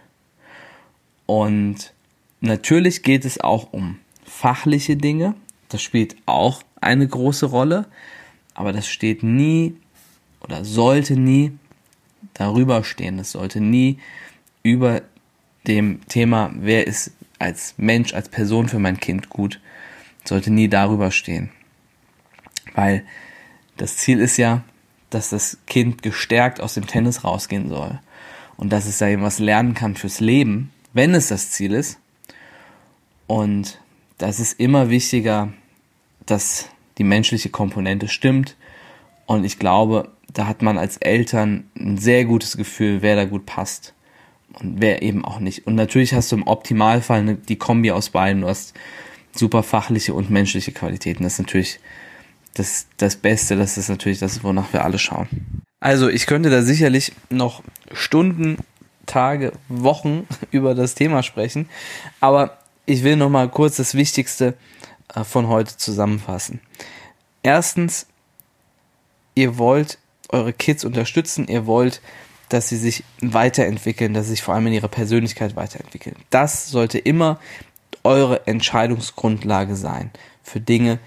Und 1.26 1.92
natürlich 2.40 3.02
geht 3.02 3.24
es 3.24 3.40
auch 3.40 3.72
um 3.72 3.98
fachliche 4.24 4.96
Dinge. 4.96 5.34
Das 5.68 5.82
spielt 5.82 6.16
auch 6.26 6.62
eine 6.80 7.06
große 7.06 7.46
Rolle. 7.46 7.86
Aber 8.54 8.72
das 8.72 8.88
steht 8.88 9.22
nie 9.22 9.76
oder 10.40 10.64
sollte 10.64 11.14
nie 11.14 11.52
darüber 12.34 12.82
stehen. 12.84 13.16
Das 13.16 13.32
sollte 13.32 13.60
nie 13.60 13.98
über 14.62 15.02
dem 15.66 16.06
Thema, 16.08 16.52
wer 16.54 16.86
ist 16.86 17.12
als 17.38 17.74
Mensch, 17.76 18.14
als 18.14 18.28
Person 18.28 18.68
für 18.68 18.78
mein 18.78 19.00
Kind 19.00 19.28
gut, 19.28 19.60
sollte 20.24 20.50
nie 20.50 20.68
darüber 20.68 21.10
stehen. 21.10 21.50
Weil 22.74 23.04
das 23.76 23.96
Ziel 23.96 24.20
ist 24.20 24.36
ja, 24.36 24.62
dass 25.08 25.30
das 25.30 25.58
Kind 25.66 26.02
gestärkt 26.02 26.60
aus 26.60 26.74
dem 26.74 26.86
Tennis 26.86 27.24
rausgehen 27.24 27.68
soll 27.68 27.98
und 28.56 28.72
dass 28.72 28.86
es 28.86 28.98
da 28.98 29.08
eben 29.08 29.22
was 29.22 29.38
lernen 29.38 29.74
kann 29.74 29.96
fürs 29.96 30.20
Leben, 30.20 30.70
wenn 30.92 31.14
es 31.14 31.28
das 31.28 31.50
Ziel 31.50 31.72
ist. 31.72 31.98
Und 33.26 33.80
das 34.18 34.38
ist 34.38 34.60
immer 34.60 34.90
wichtiger, 34.90 35.52
dass 36.26 36.68
die 36.98 37.04
menschliche 37.04 37.48
Komponente 37.48 38.08
stimmt. 38.08 38.56
Und 39.26 39.44
ich 39.44 39.58
glaube, 39.58 40.12
da 40.32 40.46
hat 40.46 40.62
man 40.62 40.78
als 40.78 40.98
Eltern 40.98 41.70
ein 41.78 41.96
sehr 41.96 42.24
gutes 42.24 42.56
Gefühl, 42.56 43.02
wer 43.02 43.16
da 43.16 43.24
gut 43.24 43.46
passt 43.46 43.94
und 44.58 44.80
wer 44.80 45.02
eben 45.02 45.24
auch 45.24 45.38
nicht. 45.38 45.66
Und 45.66 45.74
natürlich 45.74 46.14
hast 46.14 46.32
du 46.32 46.36
im 46.36 46.46
Optimalfall 46.46 47.20
eine, 47.20 47.34
die 47.36 47.56
Kombi 47.56 47.90
aus 47.92 48.10
beiden. 48.10 48.42
Du 48.42 48.48
hast 48.48 48.74
super 49.32 49.62
fachliche 49.62 50.14
und 50.14 50.30
menschliche 50.30 50.72
Qualitäten. 50.72 51.22
Das 51.22 51.34
ist 51.34 51.38
natürlich 51.38 51.80
das, 52.54 52.86
das 52.96 53.16
Beste. 53.16 53.56
Das 53.56 53.78
ist 53.78 53.88
natürlich 53.88 54.18
das, 54.18 54.42
wonach 54.42 54.72
wir 54.72 54.84
alle 54.84 54.98
schauen. 54.98 55.28
Also 55.80 56.08
ich 56.08 56.26
könnte 56.26 56.50
da 56.50 56.62
sicherlich 56.62 57.12
noch 57.30 57.62
Stunden, 57.92 58.58
Tage, 59.06 59.52
Wochen 59.68 60.26
über 60.50 60.74
das 60.74 60.94
Thema 60.94 61.22
sprechen. 61.22 61.68
Aber 62.20 62.58
ich 62.86 63.02
will 63.04 63.16
noch 63.16 63.30
mal 63.30 63.48
kurz 63.48 63.76
das 63.76 63.94
Wichtigste 63.94 64.54
äh, 65.14 65.24
von 65.24 65.48
heute 65.48 65.76
zusammenfassen. 65.76 66.60
Erstens, 67.42 68.06
ihr 69.34 69.58
wollt 69.58 69.98
eure 70.28 70.52
Kids 70.52 70.84
unterstützen, 70.84 71.48
ihr 71.48 71.66
wollt 71.66 72.02
dass 72.52 72.68
sie 72.68 72.76
sich 72.76 73.04
weiterentwickeln, 73.20 74.14
dass 74.14 74.26
sie 74.26 74.32
sich 74.32 74.42
vor 74.42 74.54
allem 74.54 74.66
in 74.68 74.74
ihrer 74.74 74.88
Persönlichkeit 74.88 75.56
weiterentwickeln. 75.56 76.16
Das 76.30 76.68
sollte 76.68 76.98
immer 76.98 77.38
eure 78.04 78.46
Entscheidungsgrundlage 78.46 79.76
sein 79.76 80.10
für 80.42 80.60
Dinge, 80.60 80.98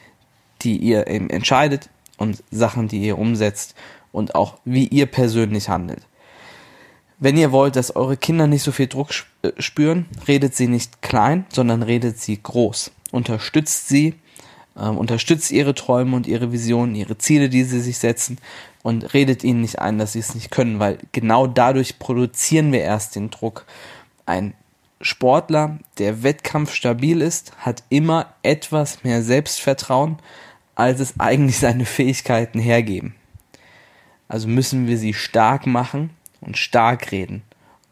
die 0.62 0.78
ihr 0.78 1.08
eben 1.08 1.30
entscheidet 1.30 1.90
und 2.18 2.44
Sachen, 2.52 2.88
die 2.88 3.02
ihr 3.02 3.18
umsetzt 3.18 3.76
und 4.12 4.36
auch 4.36 4.58
wie 4.66 4.88
ihr 4.88 5.06
persönlich 5.06 5.70
handelt. 5.70 6.08
Wenn 7.20 7.38
ihr 7.38 7.52
wollt, 7.52 7.76
dass 7.76 7.96
eure 7.96 8.18
Kinder 8.18 8.48
nicht 8.48 8.64
so 8.64 8.72
viel 8.72 8.88
Druck 8.88 9.10
äh, 9.44 9.52
spüren, 9.58 10.08
redet 10.28 10.56
sie 10.56 10.68
nicht 10.68 11.02
klein, 11.02 11.46
sondern 11.50 11.84
redet 11.84 12.20
sie 12.20 12.42
groß. 12.42 12.92
Unterstützt 13.12 13.88
sie, 13.88 14.16
äh, 14.76 14.88
unterstützt 14.88 15.52
ihre 15.52 15.76
Träume 15.76 16.16
und 16.16 16.28
ihre 16.28 16.52
Visionen, 16.52 16.96
ihre 16.96 17.18
Ziele, 17.18 17.50
die 17.50 17.64
sie 17.64 17.82
sich 17.82 17.98
setzen 17.98 18.38
und 18.82 19.14
redet 19.14 19.44
ihnen 19.44 19.62
nicht 19.62 19.80
ein, 19.80 19.98
dass 19.98 20.14
sie 20.14 20.20
es 20.20 20.36
nicht 20.36 20.52
können, 20.52 20.80
weil 20.80 20.98
genau 21.12 21.48
dadurch 21.48 22.00
produzieren 22.00 22.72
wir 22.72 22.82
erst 22.82 23.16
den 23.16 23.30
Druck. 23.30 23.66
Ein 24.26 24.54
Sportler, 25.02 25.80
der 25.98 26.24
wettkampfstabil 26.24 27.22
ist, 27.22 27.54
hat 27.58 27.84
immer 27.90 28.34
etwas 28.42 29.04
mehr 29.04 29.22
Selbstvertrauen, 29.22 30.18
als 30.76 31.00
es 31.00 31.20
eigentlich 31.20 31.60
seine 31.60 31.86
Fähigkeiten 31.86 32.60
hergeben. 32.60 33.16
Also 34.28 34.48
müssen 34.48 34.88
wir 34.88 34.98
sie 34.98 35.14
stark 35.14 35.68
machen 35.68 36.12
und 36.42 36.58
stark 36.58 37.12
reden 37.12 37.44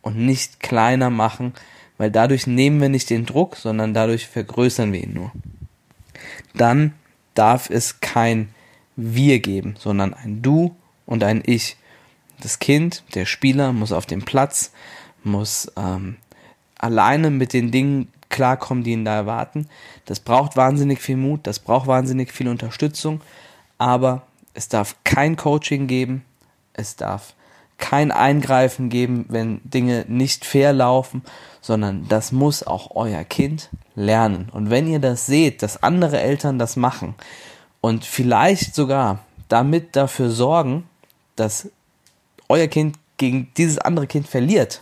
und 0.02 0.18
nicht 0.18 0.60
kleiner 0.60 1.10
machen, 1.10 1.54
weil 1.98 2.10
dadurch 2.10 2.48
nehmen 2.48 2.82
wir 2.82 2.90
nicht 2.90 3.10
den 3.10 3.26
Druck, 3.26 3.58
sondern 3.58 3.94
dadurch 3.94 4.28
vergrößern 4.28 4.92
wir 4.92 5.04
ihn 5.04 5.14
nur. 5.14 5.32
Dann 6.54 6.94
darf 7.34 7.70
es 7.70 8.00
kein 8.00 8.54
Wir 8.96 9.40
geben, 9.40 9.76
sondern 9.78 10.14
ein 10.14 10.42
Du 10.42 10.76
und 11.06 11.24
ein 11.24 11.42
Ich. 11.46 11.78
Das 12.42 12.60
Kind, 12.60 13.04
der 13.14 13.26
Spieler, 13.26 13.72
muss 13.72 13.92
auf 13.92 14.06
dem 14.06 14.24
Platz, 14.24 14.72
muss 15.24 15.72
ähm, 15.78 16.18
alleine 16.78 17.30
mit 17.30 17.54
den 17.54 17.72
Dingen 17.72 18.08
klarkommen, 18.30 18.84
die 18.84 18.94
ihn 18.94 19.06
da 19.06 19.16
erwarten. 19.16 19.68
Das 20.06 20.20
braucht 20.20 20.58
wahnsinnig 20.58 21.00
viel 21.02 21.18
Mut, 21.18 21.42
das 21.46 21.60
braucht 21.60 21.88
wahnsinnig 21.88 22.32
viel 22.32 22.48
Unterstützung, 22.48 23.22
aber 23.78 24.24
es 24.54 24.68
darf 24.68 24.96
kein 25.04 25.36
Coaching 25.36 25.88
geben, 25.88 26.24
es 26.74 26.96
darf 26.96 27.36
kein 27.82 28.12
Eingreifen 28.12 28.88
geben, 28.88 29.26
wenn 29.28 29.60
Dinge 29.66 30.06
nicht 30.08 30.46
fair 30.46 30.72
laufen, 30.72 31.24
sondern 31.60 32.08
das 32.08 32.32
muss 32.32 32.66
auch 32.66 32.96
euer 32.96 33.26
Kind 33.26 33.70
lernen. 33.96 34.48
Und 34.54 34.70
wenn 34.70 34.88
ihr 34.88 35.00
das 35.00 35.26
seht, 35.26 35.62
dass 35.62 35.84
andere 35.84 36.22
Eltern 36.22 36.58
das 36.58 36.78
machen 36.78 37.16
und 37.82 38.06
vielleicht 38.06 38.74
sogar 38.74 39.20
damit 39.50 39.98
dafür 39.98 40.30
sorgen, 40.30 40.88
dass 41.36 41.70
euer 42.48 42.68
Kind 42.68 42.98
gegen 43.18 43.52
dieses 43.58 43.78
andere 43.78 44.08
Kind 44.08 44.28
verliert, 44.28 44.82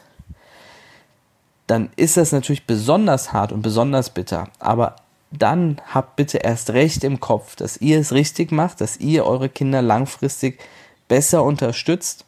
dann 1.65 1.89
ist 1.95 2.17
das 2.17 2.31
natürlich 2.31 2.65
besonders 2.65 3.33
hart 3.33 3.51
und 3.51 3.61
besonders 3.61 4.09
bitter. 4.09 4.49
Aber 4.59 4.95
dann 5.31 5.79
habt 5.93 6.15
bitte 6.15 6.39
erst 6.39 6.71
recht 6.71 7.03
im 7.03 7.19
Kopf, 7.19 7.55
dass 7.55 7.77
ihr 7.77 7.99
es 7.99 8.11
richtig 8.11 8.51
macht, 8.51 8.81
dass 8.81 8.97
ihr 8.97 9.25
eure 9.25 9.49
Kinder 9.49 9.81
langfristig 9.81 10.59
besser 11.07 11.43
unterstützt, 11.43 12.25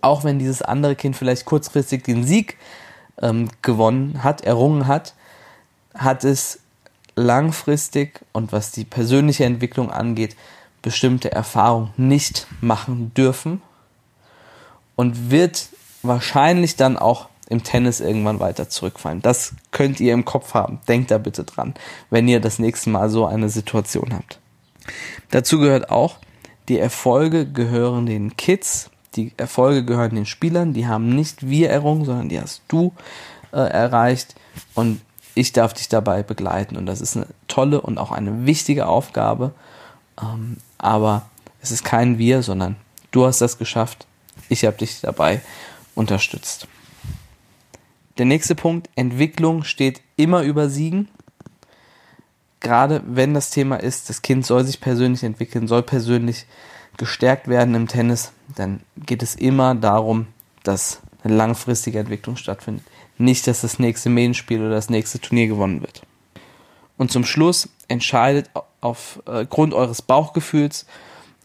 auch 0.00 0.24
wenn 0.24 0.38
dieses 0.38 0.62
andere 0.62 0.96
Kind 0.96 1.16
vielleicht 1.16 1.44
kurzfristig 1.44 2.04
den 2.04 2.24
Sieg 2.24 2.56
ähm, 3.20 3.48
gewonnen 3.62 4.22
hat, 4.22 4.42
errungen 4.42 4.86
hat, 4.86 5.14
hat 5.94 6.24
es 6.24 6.60
langfristig 7.14 8.20
und 8.32 8.52
was 8.52 8.72
die 8.72 8.84
persönliche 8.84 9.44
Entwicklung 9.44 9.90
angeht, 9.90 10.36
bestimmte 10.82 11.32
Erfahrungen 11.32 11.90
nicht 11.96 12.46
machen 12.60 13.12
dürfen 13.14 13.62
und 14.94 15.30
wird 15.30 15.68
wahrscheinlich 16.02 16.76
dann 16.76 16.96
auch 16.96 17.28
im 17.48 17.62
Tennis 17.62 18.00
irgendwann 18.00 18.40
weiter 18.40 18.68
zurückfallen. 18.68 19.22
Das 19.22 19.54
könnt 19.70 20.00
ihr 20.00 20.12
im 20.12 20.24
Kopf 20.24 20.54
haben. 20.54 20.80
Denkt 20.88 21.10
da 21.10 21.18
bitte 21.18 21.44
dran, 21.44 21.74
wenn 22.10 22.28
ihr 22.28 22.40
das 22.40 22.58
nächste 22.58 22.90
Mal 22.90 23.08
so 23.08 23.26
eine 23.26 23.48
Situation 23.48 24.12
habt. 24.12 24.38
Dazu 25.30 25.58
gehört 25.58 25.90
auch, 25.90 26.16
die 26.68 26.78
Erfolge 26.78 27.46
gehören 27.46 28.06
den 28.06 28.36
Kids, 28.36 28.90
die 29.16 29.32
Erfolge 29.36 29.84
gehören 29.84 30.14
den 30.14 30.26
Spielern, 30.26 30.72
die 30.72 30.86
haben 30.86 31.14
nicht 31.14 31.48
wir 31.48 31.70
errungen, 31.70 32.04
sondern 32.04 32.28
die 32.28 32.40
hast 32.40 32.62
du 32.68 32.92
äh, 33.52 33.58
erreicht 33.58 34.34
und 34.74 35.00
ich 35.34 35.52
darf 35.52 35.74
dich 35.74 35.88
dabei 35.88 36.22
begleiten 36.22 36.76
und 36.76 36.86
das 36.86 37.00
ist 37.00 37.16
eine 37.16 37.26
tolle 37.48 37.80
und 37.80 37.98
auch 37.98 38.10
eine 38.12 38.46
wichtige 38.46 38.86
Aufgabe, 38.86 39.52
ähm, 40.20 40.58
aber 40.78 41.28
es 41.60 41.70
ist 41.70 41.84
kein 41.84 42.18
wir, 42.18 42.42
sondern 42.42 42.76
du 43.10 43.26
hast 43.26 43.40
das 43.40 43.58
geschafft, 43.58 44.06
ich 44.48 44.64
habe 44.64 44.76
dich 44.76 45.00
dabei 45.00 45.40
unterstützt. 45.94 46.68
Der 48.18 48.24
nächste 48.24 48.54
Punkt, 48.54 48.88
Entwicklung 48.94 49.64
steht 49.64 50.00
immer 50.16 50.42
über 50.42 50.70
Siegen. 50.70 51.08
Gerade 52.60 53.02
wenn 53.06 53.34
das 53.34 53.50
Thema 53.50 53.76
ist, 53.76 54.08
das 54.08 54.22
Kind 54.22 54.46
soll 54.46 54.64
sich 54.64 54.80
persönlich 54.80 55.22
entwickeln, 55.22 55.68
soll 55.68 55.82
persönlich 55.82 56.46
gestärkt 56.96 57.48
werden 57.48 57.74
im 57.74 57.88
Tennis, 57.88 58.32
dann 58.54 58.80
geht 58.96 59.22
es 59.22 59.34
immer 59.34 59.74
darum, 59.74 60.26
dass 60.62 61.00
eine 61.22 61.36
langfristige 61.36 61.98
Entwicklung 61.98 62.36
stattfindet. 62.36 62.84
Nicht, 63.18 63.46
dass 63.46 63.62
das 63.62 63.78
nächste 63.78 64.10
Medienspiel 64.10 64.60
oder 64.60 64.70
das 64.70 64.90
nächste 64.90 65.20
Turnier 65.20 65.46
gewonnen 65.46 65.80
wird. 65.80 66.02
Und 66.98 67.10
zum 67.10 67.24
Schluss 67.24 67.68
entscheidet 67.88 68.50
aufgrund 68.80 69.72
äh, 69.72 69.76
eures 69.76 70.02
Bauchgefühls, 70.02 70.86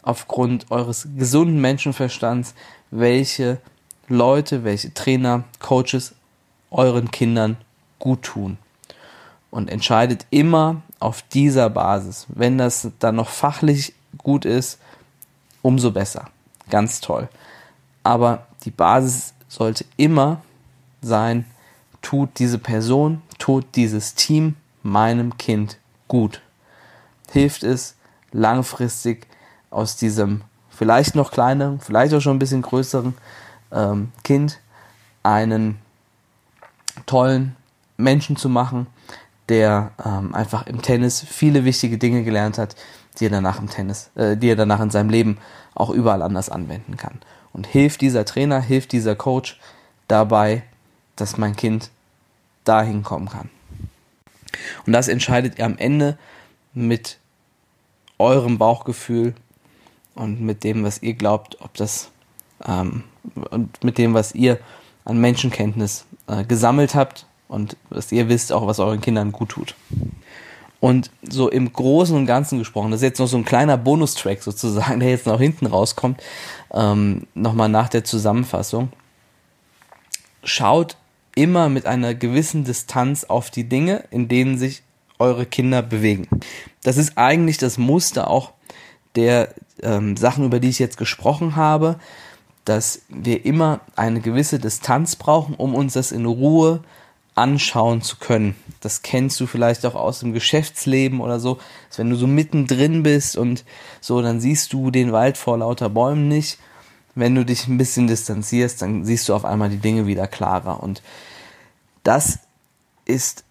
aufgrund 0.02 0.70
eures 0.70 1.08
gesunden 1.16 1.60
Menschenverstands, 1.60 2.54
welche 2.90 3.58
Leute, 4.08 4.64
welche 4.64 4.92
Trainer, 4.92 5.44
Coaches 5.60 6.14
euren 6.70 7.10
Kindern 7.10 7.56
gut 7.98 8.22
tun. 8.22 8.58
Und 9.50 9.70
entscheidet 9.70 10.26
immer 10.30 10.82
auf 10.98 11.22
dieser 11.22 11.68
Basis. 11.68 12.26
Wenn 12.28 12.58
das 12.58 12.88
dann 12.98 13.16
noch 13.16 13.28
fachlich 13.28 13.92
gut 14.18 14.44
ist, 14.44 14.78
umso 15.62 15.90
besser. 15.90 16.26
Ganz 16.70 17.00
toll. 17.00 17.28
Aber 18.02 18.46
die 18.64 18.70
Basis 18.70 19.34
sollte 19.48 19.84
immer 19.96 20.42
sein, 21.00 21.44
tut 22.00 22.38
diese 22.38 22.58
Person, 22.58 23.22
tut 23.38 23.64
dieses 23.76 24.14
Team 24.14 24.56
meinem 24.82 25.36
Kind 25.38 25.78
gut. 26.08 26.40
Hilft 27.30 27.62
es 27.62 27.96
langfristig 28.32 29.26
aus 29.70 29.96
diesem 29.96 30.42
vielleicht 30.70 31.14
noch 31.14 31.30
kleineren, 31.30 31.80
vielleicht 31.80 32.14
auch 32.14 32.20
schon 32.20 32.36
ein 32.36 32.40
bisschen 32.40 32.62
größeren 32.62 33.14
ähm, 33.70 34.12
Kind 34.24 34.58
einen 35.22 35.78
tollen 37.06 37.56
Menschen 37.96 38.36
zu 38.36 38.48
machen, 38.48 38.86
der 39.48 39.92
ähm, 40.04 40.34
einfach 40.34 40.66
im 40.66 40.82
Tennis 40.82 41.20
viele 41.20 41.64
wichtige 41.64 41.98
Dinge 41.98 42.24
gelernt 42.24 42.58
hat, 42.58 42.74
die 43.18 43.26
er 43.26 43.30
danach 43.30 43.58
im 43.58 43.68
Tennis, 43.68 44.10
äh, 44.14 44.36
die 44.36 44.48
er 44.48 44.56
danach 44.56 44.80
in 44.80 44.90
seinem 44.90 45.10
Leben 45.10 45.38
auch 45.74 45.90
überall 45.90 46.22
anders 46.22 46.48
anwenden 46.48 46.96
kann. 46.96 47.20
Und 47.52 47.66
hilft 47.66 48.00
dieser 48.00 48.24
Trainer, 48.24 48.60
hilft 48.60 48.92
dieser 48.92 49.14
Coach 49.14 49.58
dabei, 50.08 50.62
dass 51.16 51.36
mein 51.36 51.56
Kind 51.56 51.90
dahin 52.64 53.02
kommen 53.02 53.28
kann. 53.28 53.50
Und 54.86 54.92
das 54.92 55.08
entscheidet 55.08 55.58
ihr 55.58 55.66
am 55.66 55.76
Ende 55.78 56.18
mit 56.74 57.18
eurem 58.18 58.58
Bauchgefühl 58.58 59.34
und 60.14 60.40
mit 60.40 60.64
dem, 60.64 60.84
was 60.84 61.02
ihr 61.02 61.14
glaubt, 61.14 61.60
ob 61.60 61.74
das 61.74 62.10
ähm, 62.66 63.04
und 63.50 63.82
mit 63.82 63.98
dem, 63.98 64.14
was 64.14 64.34
ihr 64.34 64.58
an 65.04 65.18
Menschenkenntnis 65.20 66.04
äh, 66.26 66.44
gesammelt 66.44 66.94
habt 66.94 67.26
und 67.48 67.76
was 67.90 68.12
ihr 68.12 68.28
wisst, 68.28 68.52
auch 68.52 68.66
was 68.66 68.78
euren 68.78 69.00
Kindern 69.00 69.32
gut 69.32 69.50
tut. 69.50 69.74
Und 70.82 71.12
so 71.22 71.48
im 71.48 71.72
Großen 71.72 72.16
und 72.16 72.26
Ganzen 72.26 72.58
gesprochen, 72.58 72.90
das 72.90 73.00
ist 73.00 73.04
jetzt 73.04 73.20
noch 73.20 73.28
so 73.28 73.36
ein 73.36 73.44
kleiner 73.44 73.76
Bonustrack 73.76 74.42
sozusagen, 74.42 74.98
der 75.00 75.10
jetzt 75.10 75.26
noch 75.26 75.40
hinten 75.40 75.66
rauskommt, 75.66 76.20
ähm, 76.74 77.26
nochmal 77.34 77.68
nach 77.68 77.88
der 77.88 78.02
Zusammenfassung. 78.02 78.90
Schaut 80.42 80.96
immer 81.36 81.68
mit 81.68 81.86
einer 81.86 82.14
gewissen 82.14 82.64
Distanz 82.64 83.22
auf 83.22 83.50
die 83.50 83.64
Dinge, 83.64 84.04
in 84.10 84.26
denen 84.26 84.58
sich 84.58 84.82
eure 85.20 85.46
Kinder 85.46 85.82
bewegen. 85.82 86.26
Das 86.82 86.96
ist 86.96 87.16
eigentlich 87.16 87.58
das 87.58 87.78
Muster 87.78 88.28
auch 88.28 88.50
der 89.14 89.54
ähm, 89.82 90.16
Sachen, 90.16 90.44
über 90.44 90.58
die 90.58 90.68
ich 90.68 90.80
jetzt 90.80 90.96
gesprochen 90.96 91.54
habe 91.54 92.00
dass 92.64 93.02
wir 93.08 93.44
immer 93.44 93.80
eine 93.96 94.20
gewisse 94.20 94.58
Distanz 94.58 95.16
brauchen, 95.16 95.54
um 95.54 95.74
uns 95.74 95.94
das 95.94 96.12
in 96.12 96.26
Ruhe 96.26 96.80
anschauen 97.34 98.02
zu 98.02 98.16
können. 98.16 98.54
Das 98.80 99.02
kennst 99.02 99.40
du 99.40 99.46
vielleicht 99.46 99.86
auch 99.86 99.94
aus 99.94 100.20
dem 100.20 100.32
Geschäftsleben 100.32 101.20
oder 101.20 101.40
so, 101.40 101.58
dass 101.88 101.98
wenn 101.98 102.10
du 102.10 102.16
so 102.16 102.26
mittendrin 102.26 103.02
bist 103.02 103.36
und 103.36 103.64
so, 104.00 104.20
dann 104.20 104.40
siehst 104.40 104.72
du 104.72 104.90
den 104.90 105.12
Wald 105.12 105.38
vor 105.38 105.58
lauter 105.58 105.88
Bäumen 105.88 106.28
nicht. 106.28 106.58
Wenn 107.14 107.34
du 107.34 107.44
dich 107.44 107.68
ein 107.68 107.78
bisschen 107.78 108.06
distanzierst, 108.06 108.82
dann 108.82 109.04
siehst 109.04 109.28
du 109.28 109.34
auf 109.34 109.44
einmal 109.44 109.70
die 109.70 109.78
Dinge 109.78 110.06
wieder 110.06 110.26
klarer. 110.26 110.82
Und 110.82 111.02
das 112.02 112.38
ist 113.04 113.44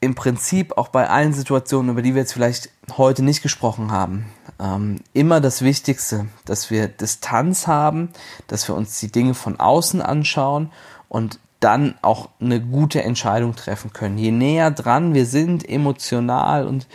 im 0.00 0.14
Prinzip 0.14 0.76
auch 0.76 0.88
bei 0.88 1.08
allen 1.08 1.32
Situationen, 1.32 1.92
über 1.92 2.02
die 2.02 2.14
wir 2.14 2.22
jetzt 2.22 2.32
vielleicht 2.32 2.70
heute 2.96 3.22
nicht 3.22 3.42
gesprochen 3.42 3.92
haben, 3.92 4.26
ähm, 4.58 4.96
immer 5.12 5.40
das 5.40 5.62
Wichtigste, 5.62 6.26
dass 6.44 6.70
wir 6.70 6.88
Distanz 6.88 7.66
haben, 7.66 8.10
dass 8.48 8.66
wir 8.68 8.74
uns 8.74 8.98
die 8.98 9.12
Dinge 9.12 9.34
von 9.34 9.60
außen 9.60 10.02
anschauen 10.02 10.72
und 11.08 11.38
dann 11.62 11.94
auch 12.02 12.28
eine 12.40 12.60
gute 12.60 13.02
Entscheidung 13.02 13.54
treffen 13.54 13.92
können. 13.92 14.18
Je 14.18 14.30
näher 14.30 14.70
dran 14.70 15.14
wir 15.14 15.26
sind, 15.26 15.68
emotional 15.68 16.66
und, 16.66 16.86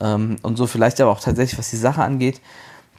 ähm, 0.00 0.36
und 0.42 0.56
so 0.56 0.66
vielleicht 0.66 1.00
aber 1.00 1.10
auch 1.10 1.20
tatsächlich, 1.20 1.58
was 1.58 1.70
die 1.70 1.76
Sache 1.76 2.02
angeht, 2.02 2.40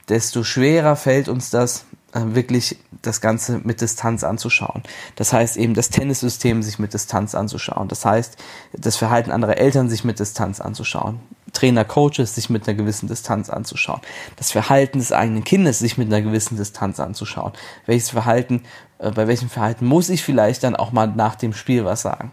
desto 0.08 0.44
schwerer 0.44 0.94
fällt 0.96 1.28
uns 1.28 1.50
das, 1.50 1.84
äh, 2.12 2.20
wirklich 2.34 2.78
das 3.02 3.20
Ganze 3.20 3.60
mit 3.64 3.80
Distanz 3.80 4.24
anzuschauen. 4.24 4.82
Das 5.16 5.32
heißt 5.32 5.56
eben 5.56 5.74
das 5.74 5.90
Tennissystem 5.90 6.62
sich 6.62 6.78
mit 6.78 6.94
Distanz 6.94 7.34
anzuschauen. 7.34 7.88
Das 7.88 8.04
heißt 8.04 8.36
das 8.72 8.96
Verhalten 8.96 9.30
anderer 9.30 9.58
Eltern 9.58 9.88
sich 9.88 10.04
mit 10.04 10.20
Distanz 10.20 10.60
anzuschauen. 10.60 11.20
Trainer, 11.52 11.84
Coaches 11.84 12.34
sich 12.34 12.50
mit 12.50 12.68
einer 12.68 12.76
gewissen 12.76 13.08
Distanz 13.08 13.50
anzuschauen. 13.50 14.00
Das 14.36 14.52
Verhalten 14.52 14.98
des 14.98 15.12
eigenen 15.12 15.42
Kindes 15.42 15.78
sich 15.78 15.96
mit 15.96 16.08
einer 16.08 16.20
gewissen 16.20 16.56
Distanz 16.56 17.00
anzuschauen. 17.00 17.52
Welches 17.86 18.10
Verhalten, 18.10 18.62
bei 18.98 19.26
welchem 19.26 19.48
Verhalten 19.48 19.86
muss 19.86 20.08
ich 20.08 20.22
vielleicht 20.22 20.62
dann 20.62 20.76
auch 20.76 20.92
mal 20.92 21.06
nach 21.06 21.34
dem 21.34 21.52
Spiel 21.52 21.84
was 21.84 22.02
sagen? 22.02 22.32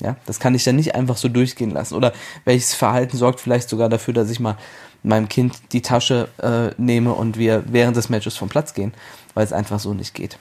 Ja, 0.00 0.16
das 0.26 0.40
kann 0.40 0.54
ich 0.54 0.64
dann 0.64 0.76
nicht 0.76 0.94
einfach 0.94 1.16
so 1.16 1.28
durchgehen 1.28 1.70
lassen. 1.70 1.94
Oder 1.94 2.12
welches 2.44 2.74
Verhalten 2.74 3.16
sorgt 3.16 3.40
vielleicht 3.40 3.68
sogar 3.68 3.88
dafür, 3.88 4.14
dass 4.14 4.30
ich 4.30 4.40
mal 4.40 4.56
meinem 5.02 5.28
Kind 5.28 5.72
die 5.72 5.82
Tasche 5.82 6.28
äh, 6.38 6.80
nehme 6.80 7.12
und 7.12 7.38
wir 7.38 7.64
während 7.66 7.96
des 7.96 8.08
Matches 8.08 8.36
vom 8.36 8.48
Platz 8.48 8.74
gehen, 8.74 8.92
weil 9.34 9.44
es 9.44 9.52
einfach 9.52 9.78
so 9.78 9.94
nicht 9.94 10.14
geht. 10.14 10.38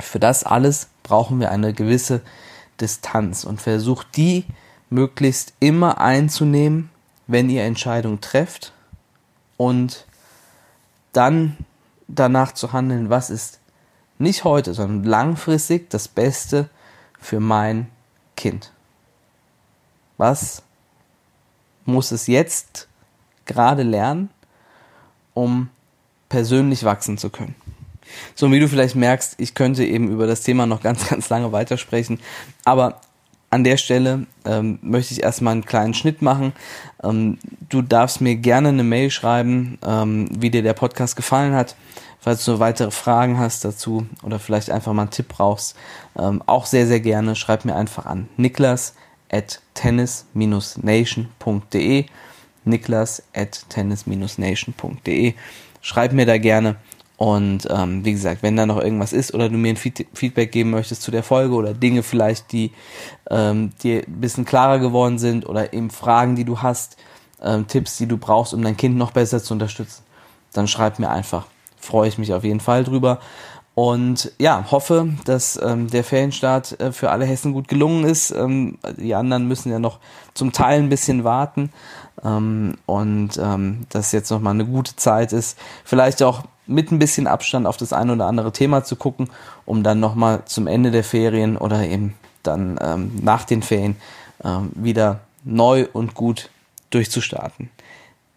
Für 0.00 0.18
das 0.18 0.44
alles 0.44 0.88
brauchen 1.02 1.40
wir 1.40 1.50
eine 1.50 1.72
gewisse 1.72 2.20
Distanz 2.80 3.44
und 3.44 3.60
versucht 3.60 4.16
die 4.16 4.44
möglichst 4.90 5.52
immer 5.60 6.00
einzunehmen, 6.00 6.90
wenn 7.26 7.50
ihr 7.50 7.64
Entscheidungen 7.64 8.20
trefft 8.20 8.72
und 9.56 10.06
dann 11.12 11.56
danach 12.06 12.52
zu 12.52 12.72
handeln, 12.72 13.10
was 13.10 13.28
ist 13.28 13.57
nicht 14.18 14.44
heute, 14.44 14.74
sondern 14.74 15.04
langfristig 15.04 15.90
das 15.90 16.08
Beste 16.08 16.68
für 17.20 17.40
mein 17.40 17.88
Kind. 18.36 18.72
Was 20.16 20.62
muss 21.84 22.10
es 22.10 22.26
jetzt 22.26 22.88
gerade 23.46 23.82
lernen, 23.82 24.30
um 25.34 25.70
persönlich 26.28 26.84
wachsen 26.84 27.18
zu 27.18 27.30
können? 27.30 27.54
So, 28.34 28.50
wie 28.50 28.60
du 28.60 28.68
vielleicht 28.68 28.96
merkst, 28.96 29.34
ich 29.38 29.54
könnte 29.54 29.84
eben 29.84 30.10
über 30.10 30.26
das 30.26 30.42
Thema 30.42 30.66
noch 30.66 30.82
ganz, 30.82 31.08
ganz 31.08 31.28
lange 31.28 31.52
weitersprechen, 31.52 32.20
aber 32.64 33.00
an 33.50 33.64
der 33.64 33.78
Stelle 33.78 34.26
ähm, 34.44 34.78
möchte 34.82 35.14
ich 35.14 35.22
erstmal 35.22 35.52
einen 35.52 35.64
kleinen 35.64 35.94
Schnitt 35.94 36.20
machen. 36.20 36.52
Ähm, 37.02 37.38
du 37.68 37.80
darfst 37.80 38.20
mir 38.20 38.36
gerne 38.36 38.68
eine 38.68 38.84
Mail 38.84 39.10
schreiben, 39.10 39.78
ähm, 39.86 40.28
wie 40.38 40.50
dir 40.50 40.62
der 40.62 40.74
Podcast 40.74 41.16
gefallen 41.16 41.54
hat. 41.54 41.74
Falls 42.20 42.44
du 42.44 42.58
weitere 42.58 42.90
Fragen 42.90 43.38
hast 43.38 43.64
dazu 43.64 44.06
oder 44.22 44.38
vielleicht 44.38 44.70
einfach 44.70 44.92
mal 44.92 45.02
einen 45.02 45.10
Tipp 45.10 45.28
brauchst, 45.28 45.76
ähm, 46.18 46.42
auch 46.46 46.66
sehr, 46.66 46.86
sehr 46.86 47.00
gerne, 47.00 47.36
schreib 47.36 47.64
mir 47.64 47.76
einfach 47.76 48.04
an 48.06 48.28
niklas 48.36 48.94
at 49.30 49.60
tennis-nation.de. 49.74 52.06
Niklas 52.64 53.22
at 53.34 53.68
tennis-nation.de. 53.68 55.34
Schreib 55.80 56.12
mir 56.12 56.26
da 56.26 56.38
gerne. 56.38 56.76
Und 57.16 57.66
ähm, 57.68 58.04
wie 58.04 58.12
gesagt, 58.12 58.44
wenn 58.44 58.56
da 58.56 58.64
noch 58.64 58.80
irgendwas 58.80 59.12
ist 59.12 59.34
oder 59.34 59.48
du 59.48 59.58
mir 59.58 59.70
ein 59.70 59.76
Feedback 59.76 60.52
geben 60.52 60.70
möchtest 60.70 61.02
zu 61.02 61.10
der 61.10 61.24
Folge 61.24 61.52
oder 61.54 61.74
Dinge 61.74 62.04
vielleicht, 62.04 62.52
die 62.52 62.70
ähm, 63.28 63.72
dir 63.82 64.04
ein 64.06 64.20
bisschen 64.20 64.44
klarer 64.44 64.78
geworden 64.78 65.18
sind 65.18 65.44
oder 65.44 65.72
eben 65.72 65.90
Fragen, 65.90 66.36
die 66.36 66.44
du 66.44 66.62
hast, 66.62 66.96
ähm, 67.42 67.66
Tipps, 67.66 67.96
die 67.96 68.06
du 68.06 68.18
brauchst, 68.18 68.54
um 68.54 68.62
dein 68.62 68.76
Kind 68.76 68.96
noch 68.96 69.10
besser 69.10 69.42
zu 69.42 69.52
unterstützen, 69.52 70.04
dann 70.52 70.68
schreib 70.68 71.00
mir 71.00 71.10
einfach. 71.10 71.48
Freue 71.80 72.08
ich 72.08 72.18
mich 72.18 72.32
auf 72.32 72.44
jeden 72.44 72.60
Fall 72.60 72.84
drüber. 72.84 73.20
Und 73.74 74.32
ja, 74.38 74.64
hoffe, 74.72 75.14
dass 75.24 75.56
ähm, 75.62 75.88
der 75.88 76.02
Ferienstart 76.02 76.80
äh, 76.80 76.90
für 76.90 77.10
alle 77.10 77.24
Hessen 77.24 77.52
gut 77.52 77.68
gelungen 77.68 78.04
ist. 78.04 78.32
Ähm, 78.32 78.78
die 78.96 79.14
anderen 79.14 79.46
müssen 79.46 79.70
ja 79.70 79.78
noch 79.78 80.00
zum 80.34 80.52
Teil 80.52 80.80
ein 80.80 80.88
bisschen 80.88 81.22
warten. 81.22 81.70
Ähm, 82.24 82.76
und 82.86 83.38
ähm, 83.40 83.86
dass 83.90 84.10
jetzt 84.10 84.30
nochmal 84.30 84.54
eine 84.54 84.66
gute 84.66 84.96
Zeit 84.96 85.32
ist. 85.32 85.56
Vielleicht 85.84 86.24
auch 86.24 86.42
mit 86.66 86.90
ein 86.90 86.98
bisschen 86.98 87.26
Abstand 87.26 87.66
auf 87.66 87.76
das 87.76 87.92
eine 87.92 88.12
oder 88.12 88.26
andere 88.26 88.52
Thema 88.52 88.82
zu 88.82 88.96
gucken, 88.96 89.30
um 89.64 89.84
dann 89.84 90.00
nochmal 90.00 90.42
zum 90.46 90.66
Ende 90.66 90.90
der 90.90 91.04
Ferien 91.04 91.56
oder 91.56 91.86
eben 91.86 92.14
dann 92.42 92.78
ähm, 92.82 93.12
nach 93.22 93.44
den 93.44 93.62
Ferien 93.62 93.96
ähm, 94.44 94.70
wieder 94.74 95.20
neu 95.44 95.86
und 95.92 96.14
gut 96.14 96.50
durchzustarten. 96.90 97.70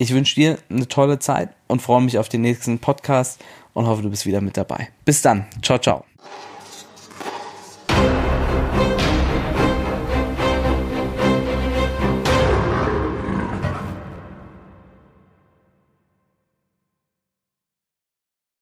Ich 0.02 0.16
wünsche 0.16 0.34
dir 0.34 0.58
eine 0.72 0.88
tolle 0.88 1.20
Zeit 1.20 1.50
und 1.68 1.80
freue 1.80 2.02
mich 2.02 2.18
auf 2.18 2.28
den 2.28 2.42
nächsten 2.42 2.80
Podcast 2.80 3.40
und 3.74 3.86
hoffe, 3.86 4.02
du 4.02 4.10
bist 4.10 4.26
wieder 4.26 4.42
mit 4.42 4.58
dabei. 4.58 4.90
Bis 5.06 5.22
dann. 5.22 5.46
Ciao, 5.62 5.78
ciao. 5.78 6.11